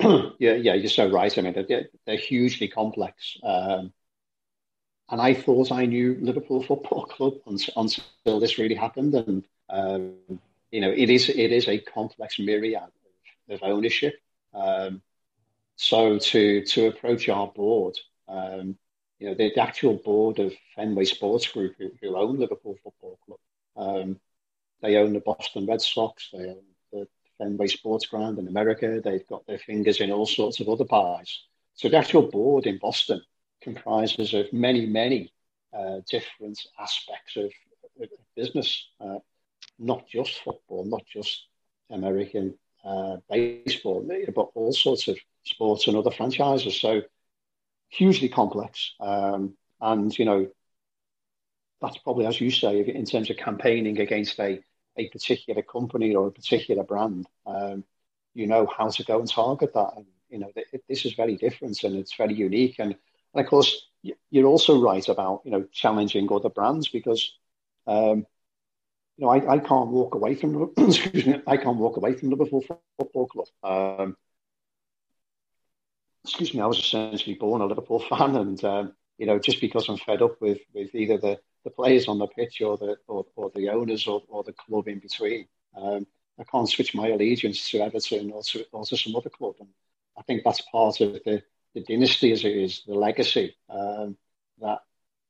yeah, 0.00 0.54
yeah, 0.54 0.74
you're 0.74 0.88
so 0.88 1.10
right. 1.10 1.36
I 1.36 1.40
mean, 1.40 1.52
they're, 1.52 1.88
they're 2.06 2.16
hugely 2.16 2.68
complex. 2.68 3.38
Um, 3.42 3.92
and 5.10 5.20
I 5.20 5.34
thought 5.34 5.70
I 5.70 5.86
knew 5.86 6.16
Liverpool 6.20 6.62
Football 6.62 7.06
Club 7.10 7.34
until 7.46 8.40
this 8.40 8.58
really 8.58 8.74
happened. 8.74 9.14
And 9.14 9.44
um, 9.68 10.40
you 10.70 10.80
know, 10.80 10.90
it 10.90 11.10
is 11.10 11.28
it 11.28 11.52
is 11.52 11.68
a 11.68 11.78
complex 11.78 12.38
myriad 12.38 12.82
of, 13.48 13.54
of 13.54 13.62
ownership. 13.62 14.14
Um, 14.52 15.02
so 15.76 16.18
to 16.18 16.64
to 16.64 16.86
approach 16.86 17.28
our 17.28 17.48
board, 17.48 17.96
um, 18.28 18.76
you 19.18 19.28
know, 19.28 19.34
the, 19.34 19.52
the, 19.54 19.60
actual 19.60 19.94
board 19.94 20.38
of 20.38 20.52
Fenway 20.74 21.04
Sports 21.04 21.46
Group, 21.48 21.76
who, 21.78 21.90
who 22.00 22.16
own 22.16 22.38
Liverpool 22.38 22.76
Football 22.82 23.18
Club, 23.24 23.38
um, 23.76 24.20
they 24.82 24.96
own 24.96 25.12
the 25.12 25.20
Boston 25.20 25.66
Red 25.66 25.80
Sox, 25.80 26.30
they 26.32 26.46
own 26.46 26.62
Fenway 27.38 27.66
Sports 27.66 28.06
Ground 28.06 28.38
in 28.38 28.48
America. 28.48 29.00
They've 29.02 29.26
got 29.26 29.46
their 29.46 29.58
fingers 29.58 30.00
in 30.00 30.10
all 30.10 30.26
sorts 30.26 30.60
of 30.60 30.68
other 30.68 30.84
pies. 30.84 31.40
So 31.74 31.88
the 31.88 31.96
actual 31.96 32.22
board 32.30 32.66
in 32.66 32.78
Boston 32.78 33.20
comprises 33.62 34.34
of 34.34 34.52
many, 34.52 34.86
many 34.86 35.32
uh, 35.72 36.00
different 36.08 36.60
aspects 36.78 37.36
of, 37.36 37.50
of 38.00 38.08
business, 38.36 38.86
uh, 39.00 39.18
not 39.78 40.06
just 40.06 40.42
football, 40.44 40.84
not 40.84 41.04
just 41.06 41.46
American 41.90 42.54
uh, 42.84 43.16
baseball, 43.28 44.06
but 44.34 44.50
all 44.54 44.72
sorts 44.72 45.08
of 45.08 45.18
sports 45.44 45.88
and 45.88 45.96
other 45.96 46.10
franchises. 46.10 46.80
So 46.80 47.02
hugely 47.88 48.28
complex. 48.28 48.94
Um, 49.00 49.54
and, 49.80 50.16
you 50.18 50.24
know, 50.24 50.48
that's 51.80 51.98
probably, 51.98 52.26
as 52.26 52.40
you 52.40 52.50
say, 52.50 52.80
in 52.80 53.04
terms 53.04 53.30
of 53.30 53.36
campaigning 53.36 53.98
against 54.00 54.38
a, 54.38 54.60
a 54.96 55.08
particular 55.08 55.62
company 55.62 56.14
or 56.14 56.28
a 56.28 56.32
particular 56.32 56.84
brand, 56.84 57.26
um, 57.46 57.84
you 58.34 58.46
know 58.46 58.66
how 58.66 58.88
to 58.88 59.04
go 59.04 59.20
and 59.20 59.28
target 59.28 59.74
that. 59.74 59.92
And, 59.96 60.06
you 60.28 60.38
know, 60.38 60.50
it, 60.56 60.82
this 60.88 61.04
is 61.04 61.14
very 61.14 61.36
different 61.36 61.82
and 61.82 61.96
it's 61.96 62.14
very 62.14 62.34
unique. 62.34 62.76
And, 62.78 62.96
and 63.34 63.44
of 63.44 63.48
course, 63.48 63.86
you're 64.30 64.46
also 64.46 64.80
right 64.80 65.08
about, 65.08 65.42
you 65.44 65.50
know, 65.50 65.64
challenging 65.72 66.28
other 66.30 66.50
brands 66.50 66.88
because, 66.88 67.32
um, 67.86 68.26
you 69.16 69.24
know, 69.24 69.28
I, 69.28 69.54
I 69.54 69.58
can't 69.58 69.90
walk 69.90 70.14
away 70.14 70.34
from 70.34 70.72
excuse 70.76 71.26
me, 71.26 71.40
I 71.46 71.56
can't 71.56 71.78
walk 71.78 71.96
away 71.96 72.14
from 72.14 72.30
Liverpool 72.30 72.64
Football 72.98 73.26
Club. 73.28 73.46
Um, 73.62 74.16
excuse 76.24 76.54
me, 76.54 76.60
I 76.60 76.66
was 76.66 76.78
essentially 76.78 77.36
born 77.36 77.60
a 77.60 77.66
Liverpool 77.66 78.00
fan, 78.08 78.36
and 78.36 78.64
um, 78.64 78.92
you 79.18 79.26
know, 79.26 79.38
just 79.38 79.60
because 79.60 79.88
I'm 79.88 79.98
fed 79.98 80.22
up 80.22 80.40
with 80.40 80.58
with 80.72 80.94
either 80.94 81.18
the, 81.18 81.40
the 81.64 81.70
players 81.70 82.08
on 82.08 82.18
the 82.18 82.26
pitch 82.26 82.60
or 82.60 82.76
the 82.76 82.96
or, 83.08 83.26
or 83.36 83.50
the 83.54 83.70
owners 83.70 84.06
or, 84.06 84.22
or 84.28 84.42
the 84.44 84.52
club 84.52 84.88
in 84.88 84.98
between, 84.98 85.46
um, 85.76 86.06
I 86.38 86.44
can't 86.44 86.68
switch 86.68 86.94
my 86.94 87.08
allegiance 87.08 87.70
to 87.70 87.80
Everton 87.80 88.30
or 88.32 88.42
to, 88.42 88.66
or 88.72 88.84
to 88.84 88.96
some 88.96 89.16
other 89.16 89.30
club, 89.30 89.54
and 89.60 89.68
I 90.16 90.22
think 90.22 90.42
that's 90.44 90.60
part 90.60 91.00
of 91.00 91.12
the 91.24 91.42
the 91.74 91.82
dynasty 91.82 92.30
as 92.32 92.44
it 92.44 92.56
is, 92.56 92.82
the 92.86 92.94
legacy 92.94 93.56
um, 93.68 94.16
that 94.60 94.78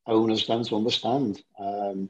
owners 0.05 0.45
don't 0.45 0.71
understand. 0.71 1.41
Um, 1.59 2.09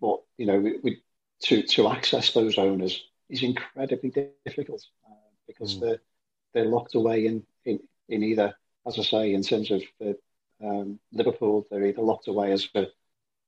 but 0.00 0.20
you 0.38 0.46
know, 0.46 0.58
we, 0.58 0.78
we, 0.82 1.02
to 1.42 1.62
to 1.62 1.88
access 1.88 2.32
those 2.32 2.58
owners 2.58 3.04
is 3.28 3.42
incredibly 3.42 4.12
difficult 4.44 4.84
uh, 5.08 5.14
because 5.46 5.76
mm. 5.76 5.80
they're 5.80 6.00
they're 6.52 6.70
locked 6.70 6.94
away 6.94 7.26
in, 7.26 7.44
in 7.64 7.80
in 8.08 8.22
either, 8.22 8.54
as 8.86 8.98
I 8.98 9.02
say, 9.02 9.34
in 9.34 9.42
terms 9.42 9.70
of 9.70 9.82
the, 9.98 10.16
um, 10.62 11.00
Liverpool, 11.12 11.66
they're 11.70 11.86
either 11.86 12.02
locked 12.02 12.28
away 12.28 12.52
as 12.52 12.68
a 12.74 12.86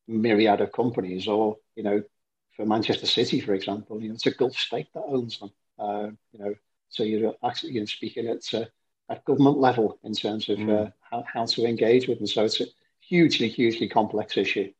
myriad 0.09 0.61
of 0.61 0.73
companies, 0.73 1.29
or 1.29 1.59
you 1.75 1.83
know, 1.83 2.03
for 2.57 2.67
Manchester 2.67 3.07
City, 3.07 3.41
for 3.41 3.55
example, 3.55 4.01
you 4.01 4.09
know, 4.09 4.15
it's 4.15 4.27
a 4.27 4.31
Gulf 4.31 4.57
state 4.57 4.89
that 4.95 5.05
owns 5.07 5.39
them. 5.39 5.51
Uh, 5.79 6.11
you 6.33 6.39
know, 6.39 6.55
so 6.89 7.03
you're 7.03 7.35
actually 7.45 7.73
you 7.73 7.81
know 7.81 7.87
speaking 7.87 8.29
at 8.29 8.55
uh, 8.55 8.65
at 9.09 9.25
government 9.25 9.59
level 9.59 9.99
in 10.05 10.15
terms 10.15 10.49
of 10.49 10.59
mm. 10.59 10.87
uh, 10.87 10.91
how, 11.01 11.25
how 11.33 11.47
to 11.47 11.65
engage 11.65 12.09
with 12.09 12.19
them. 12.19 12.27
So 12.27 12.45
it's 12.45 12.61
a 12.61 12.67
hugely, 13.01 13.49
hugely 13.49 13.89
complex 13.89 14.37
issue. 14.37 14.73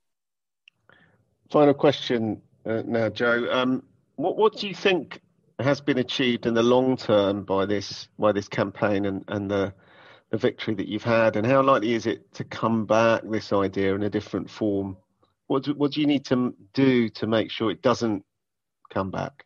Final 1.51 1.75
question 1.75 2.43
uh, 2.65 2.83
now, 2.85 3.09
Joe. 3.09 3.49
Um, 3.51 3.83
what 4.17 4.37
what 4.37 4.57
do 4.57 4.67
you 4.67 4.75
think 4.75 5.21
has 5.59 5.81
been 5.81 5.99
achieved 5.99 6.47
in 6.47 6.55
the 6.55 6.63
long 6.63 6.97
term 6.97 7.45
by 7.45 7.67
this 7.67 8.09
by 8.19 8.33
this 8.33 8.49
campaign 8.49 9.07
and, 9.07 9.25
and 9.29 9.51
the 9.51 9.73
the 10.31 10.37
victory 10.37 10.75
that 10.75 10.89
you've 10.89 11.05
had, 11.05 11.37
and 11.37 11.47
how 11.47 11.63
likely 11.63 11.95
is 11.95 12.07
it 12.07 12.33
to 12.35 12.43
come 12.43 12.85
back 12.85 13.23
this 13.25 13.53
idea 13.53 13.95
in 13.95 14.03
a 14.03 14.11
different 14.11 14.51
form? 14.51 14.97
What 15.47 15.65
do, 15.65 15.75
what 15.75 15.93
do 15.93 16.01
you 16.01 16.07
need 16.07 16.25
to 16.27 16.55
do 16.75 17.09
to 17.11 17.27
make 17.27 17.51
sure 17.51 17.71
it 17.71 17.83
doesn't 17.83 18.25
come 18.93 19.11
back? 19.11 19.45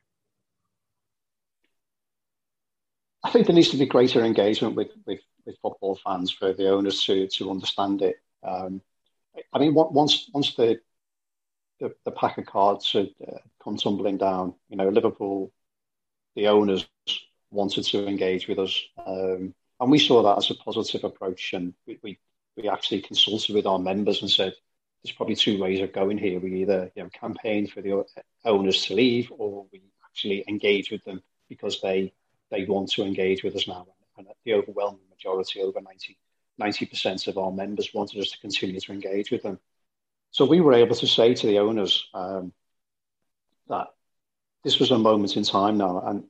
I 3.23 3.31
think 3.31 3.47
there 3.47 3.55
needs 3.55 3.71
to 3.71 3.77
be 3.77 3.87
greater 3.87 4.25
engagement 4.25 4.77
with, 4.77 4.89
with, 5.07 5.21
with 5.45 5.59
football 5.61 5.99
fans 6.03 6.31
for 6.31 6.55
the 6.55 6.71
owners 6.71 7.05
to 7.05 7.27
to 7.29 7.51
understand 7.51 8.01
it. 8.03 8.17
Um, 8.43 8.81
I 9.53 9.59
mean, 9.59 9.75
once 9.75 10.31
once 10.33 10.55
the 10.55 10.81
the, 11.81 11.95
the 12.05 12.11
pack 12.11 12.39
of 12.39 12.47
cards 12.47 12.93
had 12.93 13.11
uh, 13.27 13.39
come 13.63 13.77
tumbling 13.77 14.19
down, 14.19 14.55
you 14.69 14.77
know, 14.77 14.89
Liverpool, 14.89 15.53
the 16.35 16.49
owners 16.49 16.87
wanted 17.51 17.85
to 17.85 18.07
engage 18.07 18.49
with 18.49 18.59
us, 18.59 18.83
um, 19.07 19.55
and 19.81 19.91
we 19.91 19.99
saw 19.99 20.23
that 20.23 20.39
as 20.39 20.51
a 20.51 20.55
positive 20.55 21.05
approach. 21.05 21.53
And 21.53 21.75
we, 21.87 21.99
we 22.03 22.19
we 22.57 22.69
actually 22.69 23.03
consulted 23.03 23.55
with 23.55 23.67
our 23.67 23.79
members 23.79 24.23
and 24.23 24.31
said, 24.31 24.55
"There's 25.03 25.15
probably 25.15 25.37
two 25.37 25.61
ways 25.61 25.81
of 25.81 25.93
going 25.93 26.19
here. 26.19 26.41
We 26.41 26.63
either 26.63 26.91
you 26.95 27.03
know 27.03 27.09
campaign 27.11 27.67
for 27.67 27.81
the 27.81 28.05
owners 28.45 28.85
to 28.87 28.95
leave, 28.95 29.33
or 29.37 29.67
we 29.73 29.83
actually 30.05 30.45
engage 30.49 30.91
with 30.91 31.05
them 31.05 31.23
because 31.49 31.81
they 31.81 32.13
they 32.51 32.65
want 32.65 32.91
to 32.93 33.05
engage 33.05 33.43
with 33.43 33.57
us 33.57 33.69
now. 33.69 33.87
And 34.17 34.27
the 34.45 34.55
overwhelming 34.55 35.09
majority, 35.09 35.63
over 35.63 35.81
90, 36.59 36.87
percent 36.87 37.27
of 37.27 37.39
our 37.39 37.51
members 37.51 37.95
wanted 37.95 38.21
us 38.21 38.31
to 38.33 38.39
continue 38.39 38.79
to 38.81 38.93
engage 38.93 39.31
with 39.31 39.43
them. 39.43 39.59
So 40.31 40.45
we 40.45 40.61
were 40.61 40.75
able 40.75 40.95
to 40.97 41.07
say 41.07 41.35
to 41.35 41.47
the 41.47 41.59
owners 41.59 42.09
um, 42.13 42.53
that 43.69 43.89
this 44.63 44.79
was 44.79 44.91
a 44.91 44.99
moment 44.99 45.37
in 45.37 45.45
time 45.45 45.79
now 45.79 46.01
and 46.01 46.25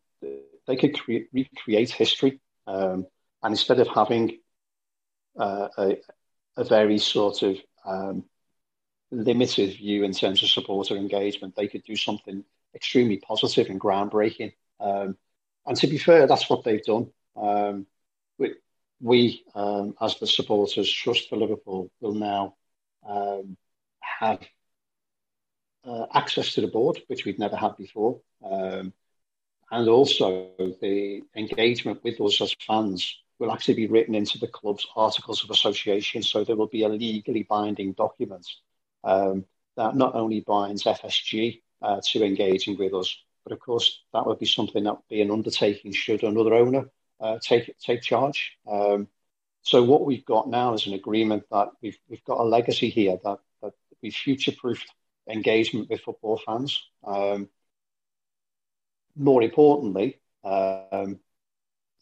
they 0.66 0.76
could 0.76 0.98
cre- 0.98 1.28
recreate 1.32 1.90
history. 1.90 2.40
Um, 2.66 3.06
and 3.42 3.52
instead 3.52 3.80
of 3.80 3.88
having 3.88 4.38
uh, 5.38 5.68
a, 5.76 5.96
a, 6.56 6.64
very 6.64 6.98
sort 6.98 7.42
of 7.42 7.58
um, 7.84 8.24
limited 9.10 9.76
view 9.76 10.04
in 10.04 10.12
terms 10.12 10.42
of 10.42 10.48
supporter 10.48 10.96
engagement, 10.96 11.56
they 11.56 11.68
could 11.68 11.84
do 11.84 11.96
something 11.96 12.44
extremely 12.74 13.18
positive 13.18 13.68
and 13.68 13.80
groundbreaking. 13.80 14.52
Um, 14.78 15.16
and 15.66 15.76
to 15.76 15.86
be 15.86 15.98
fair, 15.98 16.26
that's 16.26 16.48
what 16.48 16.64
they've 16.64 16.84
done. 16.84 17.10
Um, 17.36 17.86
we, 18.38 18.54
we 19.00 19.44
um, 19.54 19.94
as 20.00 20.18
the 20.18 20.26
supporters, 20.26 20.90
Trust 20.90 21.28
for 21.28 21.36
Liverpool, 21.36 21.90
will 22.00 22.14
now 22.14 22.54
um, 23.06 23.56
have 24.00 24.40
uh, 25.84 26.06
access 26.14 26.54
to 26.54 26.60
the 26.60 26.68
board, 26.68 27.00
which 27.08 27.24
we've 27.24 27.38
never 27.38 27.56
had 27.56 27.76
before. 27.76 28.20
Um, 28.44 28.92
and 29.72 29.88
also, 29.88 30.50
the 30.80 31.22
engagement 31.36 32.02
with 32.02 32.20
us 32.20 32.40
as 32.40 32.56
fans 32.66 33.18
will 33.38 33.52
actually 33.52 33.74
be 33.74 33.86
written 33.86 34.14
into 34.14 34.38
the 34.38 34.48
club's 34.48 34.86
articles 34.96 35.44
of 35.44 35.50
association. 35.50 36.22
So 36.22 36.44
there 36.44 36.56
will 36.56 36.66
be 36.66 36.82
a 36.82 36.88
legally 36.88 37.44
binding 37.44 37.92
document 37.92 38.46
um, 39.04 39.44
that 39.76 39.96
not 39.96 40.14
only 40.14 40.40
binds 40.40 40.84
FSG 40.84 41.62
uh, 41.82 42.00
to 42.08 42.24
engaging 42.24 42.76
with 42.78 42.94
us, 42.94 43.16
but 43.44 43.52
of 43.52 43.60
course, 43.60 44.02
that 44.12 44.26
would 44.26 44.38
be 44.38 44.46
something 44.46 44.84
that 44.84 44.92
would 44.92 45.08
be 45.08 45.22
an 45.22 45.30
undertaking 45.30 45.92
should 45.92 46.22
another 46.22 46.54
owner 46.54 46.90
uh, 47.20 47.38
take 47.40 47.78
take 47.78 48.02
charge. 48.02 48.58
Um, 48.66 49.08
so 49.62 49.82
what 49.82 50.04
we've 50.04 50.24
got 50.24 50.48
now 50.48 50.74
is 50.74 50.86
an 50.86 50.94
agreement 50.94 51.44
that 51.50 51.68
we've 51.82 51.98
we've 52.08 52.24
got 52.24 52.40
a 52.40 52.44
legacy 52.44 52.90
here 52.90 53.18
that 53.24 53.38
that 53.62 53.72
we 54.02 54.10
future 54.10 54.52
proofed 54.52 54.90
engagement 55.28 55.88
with 55.88 56.00
football 56.00 56.40
fans. 56.44 56.82
Um, 57.04 57.48
more 59.16 59.42
importantly, 59.42 60.18
um, 60.44 61.18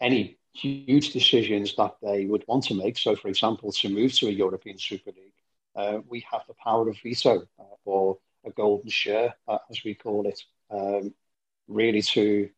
any 0.01 0.39
huge 0.53 1.13
decisions 1.13 1.75
that 1.77 1.97
they 2.03 2.27
would 2.27 2.45
want 2.47 2.65
to 2.65 2.75
make. 2.75 2.99
So, 2.99 3.17
for 3.17 3.29
example, 3.29 3.73
to 3.73 3.89
move 3.89 4.13
to 4.15 4.29
a 4.29 4.31
European 4.31 4.79
Super 4.79 5.11
League, 5.11 5.33
uh, 5.79 6.01
we 6.09 6.25
have 6.31 6.43
the 6.49 6.55
power 6.55 6.89
of 6.89 6.97
veto 7.03 7.43
uh, 7.59 7.77
or 7.85 8.19
a 8.45 8.51
golden 8.51 8.91
share, 8.91 9.35
uh, 9.47 9.59
as 9.71 9.85
we 9.85 9.95
call 9.95 10.27
it. 10.27 10.41
Um, 10.71 11.15
really 11.69 12.03
to 12.03 12.49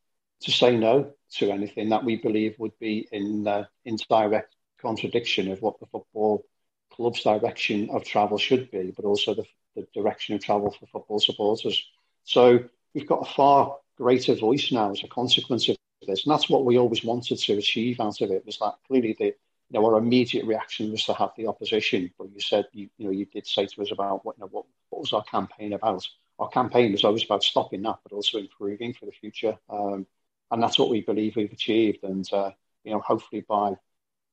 to 0.41 0.51
say 0.51 0.77
no 0.77 1.13
to 1.33 1.51
anything 1.51 1.91
that 1.91 2.05
we 2.05 2.17
believe 2.17 2.55
would 2.59 2.79
be 2.79 3.07
in 3.13 3.47
uh, 3.47 3.65
in 3.85 3.97
direct 4.09 4.55
contradiction 4.81 5.51
of 5.53 5.61
what 5.61 5.79
the 5.79 5.87
football 5.87 6.47
club's 6.93 7.23
direction 7.23 7.91
of 7.91 8.05
travel 8.05 8.39
should 8.39 8.71
be, 8.71 8.93
but 8.97 9.05
also 9.05 9.35
the, 9.35 9.45
the 9.77 9.87
direction 9.95 10.35
of 10.35 10.43
travel 10.43 10.71
for 10.71 10.87
football 10.87 11.21
supporters. 11.21 11.85
So 12.25 12.65
we've 12.95 13.07
got 13.07 13.29
a 13.29 13.35
far 13.35 13.77
greater 13.97 14.35
voice 14.35 14.73
now 14.73 14.91
as 14.91 15.05
a 15.05 15.09
consequence 15.09 15.69
of 15.69 15.77
this, 16.07 16.25
and 16.25 16.33
that's 16.33 16.49
what 16.49 16.65
we 16.65 16.79
always 16.79 17.05
wanted 17.05 17.39
to 17.39 17.59
achieve 17.59 18.01
out 18.01 18.21
of 18.23 18.31
it. 18.31 18.47
Was 18.47 18.59
that 18.59 18.77
clearly 18.87 19.15
the 19.19 19.35
know, 19.79 19.87
our 19.87 19.99
immediate 19.99 20.47
reaction 20.47 20.91
was 20.91 21.05
to 21.05 21.15
have 21.15 21.31
the 21.37 21.47
opposition. 21.47 22.11
But 22.19 22.33
you 22.33 22.41
said, 22.41 22.67
you, 22.73 22.89
you 22.99 23.07
know, 23.07 23.13
you 23.13 23.27
did 23.27 23.47
say 23.47 23.67
to 23.67 23.83
us 23.83 23.93
about 23.93 24.25
what, 24.25 24.37
you 24.37 24.43
know, 24.43 24.49
what, 24.51 24.65
what 24.89 25.01
was 25.03 25.13
our 25.13 25.25
campaign 25.25 25.73
about? 25.73 26.07
our 26.41 26.49
campaign 26.49 26.91
was 26.91 27.05
always 27.05 27.25
about 27.25 27.45
stopping 27.45 27.83
that, 27.83 27.99
but 28.03 28.13
also 28.13 28.39
improving 28.39 28.95
for 28.95 29.05
the 29.05 29.13
future. 29.13 29.59
Um, 29.69 30.07
and 30.51 30.63
that's 30.63 30.79
what 30.79 30.89
we 30.89 31.03
believe 31.03 31.37
we've 31.37 31.53
achieved. 31.53 32.03
And 32.03 32.27
uh, 32.33 32.51
you 32.83 32.93
know, 32.93 33.01
hopefully 33.01 33.45
by 33.47 33.77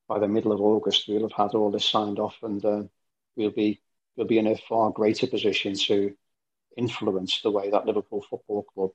by 0.07 0.19
the 0.19 0.27
middle 0.27 0.53
of 0.53 0.61
August, 0.61 1.07
we'll 1.07 1.27
have 1.27 1.33
had 1.33 1.53
all 1.53 1.69
this 1.69 1.85
signed 1.85 2.17
off, 2.17 2.37
and 2.41 2.63
uh, 2.63 2.83
we'll 3.35 3.51
be 3.51 3.81
we'll 4.15 4.25
be 4.25 4.39
in 4.39 4.47
a 4.47 4.57
far 4.57 4.89
greater 4.91 5.27
position 5.27 5.75
to 5.75 6.15
influence 6.77 7.41
the 7.41 7.51
way 7.51 7.69
that 7.69 7.85
Liverpool 7.85 8.25
Football 8.29 8.63
Club, 8.63 8.91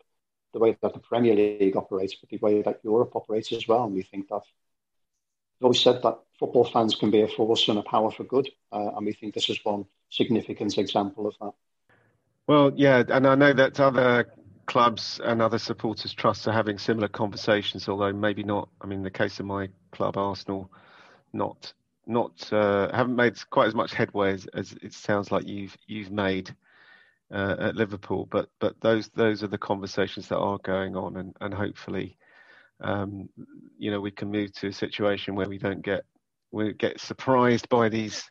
the 0.55 0.59
way 0.59 0.77
that 0.81 0.95
the 0.95 0.99
Premier 0.99 1.35
League 1.35 1.77
operates, 1.77 2.15
but 2.15 2.31
the 2.31 2.39
way 2.39 2.63
that 2.63 2.81
Europe 2.83 3.15
operates 3.15 3.53
as 3.53 3.69
well. 3.69 3.85
And 3.85 3.95
we 3.95 4.03
think 4.03 4.29
that 4.29 4.43
always 5.63 5.81
said 5.81 6.03
that 6.03 6.19
football 6.39 6.65
fans 6.65 6.95
can 6.95 7.11
be 7.11 7.23
a 7.23 7.29
force 7.29 7.69
and 7.69 7.79
a 7.79 7.83
power 7.83 8.11
for 8.11 8.25
good, 8.25 8.49
uh, 8.73 8.91
and 8.97 9.07
we 9.07 9.13
think 9.13 9.35
this 9.35 9.49
is 9.49 9.65
one 9.65 9.87
significant 10.11 10.77
example 10.79 11.27
of 11.27 11.35
that. 11.41 11.53
Well, 12.47 12.73
yeah, 12.75 13.03
and 13.09 13.27
I 13.27 13.35
know 13.35 13.53
that 13.53 13.79
other 13.79 14.33
clubs 14.67 15.21
and 15.23 15.43
other 15.43 15.59
supporters 15.59 16.13
trusts 16.13 16.47
are 16.49 16.53
having 16.53 16.79
similar 16.79 17.09
conversations, 17.09 17.89
although 17.89 18.13
maybe 18.13 18.43
not. 18.43 18.69
I 18.81 18.87
mean, 18.87 18.99
in 18.99 19.05
the 19.05 19.11
case 19.11 19.41
of 19.41 19.47
my 19.47 19.69
club, 19.91 20.17
Arsenal, 20.17 20.71
not 21.33 21.73
not 22.07 22.53
uh, 22.53 22.95
haven't 22.95 23.17
made 23.17 23.39
quite 23.51 23.69
as 23.69 23.75
much 23.75 23.95
headway 23.95 24.33
as, 24.33 24.47
as, 24.55 24.73
it 24.83 24.93
sounds 24.93 25.31
like 25.31 25.47
you've 25.47 25.77
you've 25.87 26.11
made 26.11 26.55
uh, 27.31 27.57
at 27.59 27.77
Liverpool. 27.77 28.27
But 28.31 28.51
but 28.59 28.81
those 28.81 29.09
those 29.11 29.43
are 29.43 29.49
the 29.49 29.59
conversations 29.59 30.29
that 30.29 30.39
are 30.39 30.59
going 30.59 30.97
on, 30.97 31.17
and 31.17 31.37
and 31.41 31.55
hopefully, 31.55 32.17
um, 32.83 33.29
you 33.79 33.91
know, 33.91 34.01
we 34.01 34.11
can 34.11 34.31
move 34.31 34.53
to 34.55 34.69
a 34.69 34.73
situation 34.73 35.35
where 35.35 35.49
we 35.49 35.59
don't 35.59 35.83
get 35.83 36.05
we 36.51 36.73
get 36.75 37.01
surprised 37.01 37.69
by 37.69 37.89
these 37.89 38.23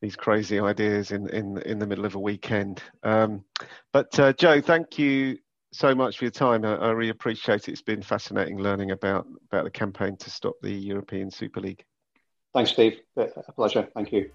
these 0.00 0.16
crazy 0.16 0.60
ideas 0.60 1.10
in 1.10 1.28
in 1.28 1.58
in 1.62 1.78
the 1.78 1.86
middle 1.86 2.06
of 2.06 2.14
a 2.14 2.20
weekend. 2.20 2.82
Um, 3.02 3.44
but 3.92 4.18
uh, 4.18 4.32
Joe, 4.32 4.60
thank 4.60 4.98
you 4.98 5.38
so 5.72 5.94
much 5.94 6.18
for 6.18 6.24
your 6.24 6.32
time. 6.32 6.64
I, 6.64 6.76
I, 6.76 6.90
really 6.90 7.10
appreciate 7.10 7.68
it. 7.68 7.72
It's 7.72 7.82
been 7.82 8.02
fascinating 8.02 8.58
learning 8.58 8.90
about 8.90 9.26
about 9.50 9.64
the 9.64 9.70
campaign 9.70 10.16
to 10.18 10.30
stop 10.30 10.54
the 10.62 10.72
European 10.72 11.30
Super 11.30 11.60
League. 11.60 11.84
Thanks, 12.54 12.72
Steve. 12.72 13.00
A 13.16 13.52
pleasure. 13.52 13.88
Thank 13.94 14.12
you. 14.12 14.30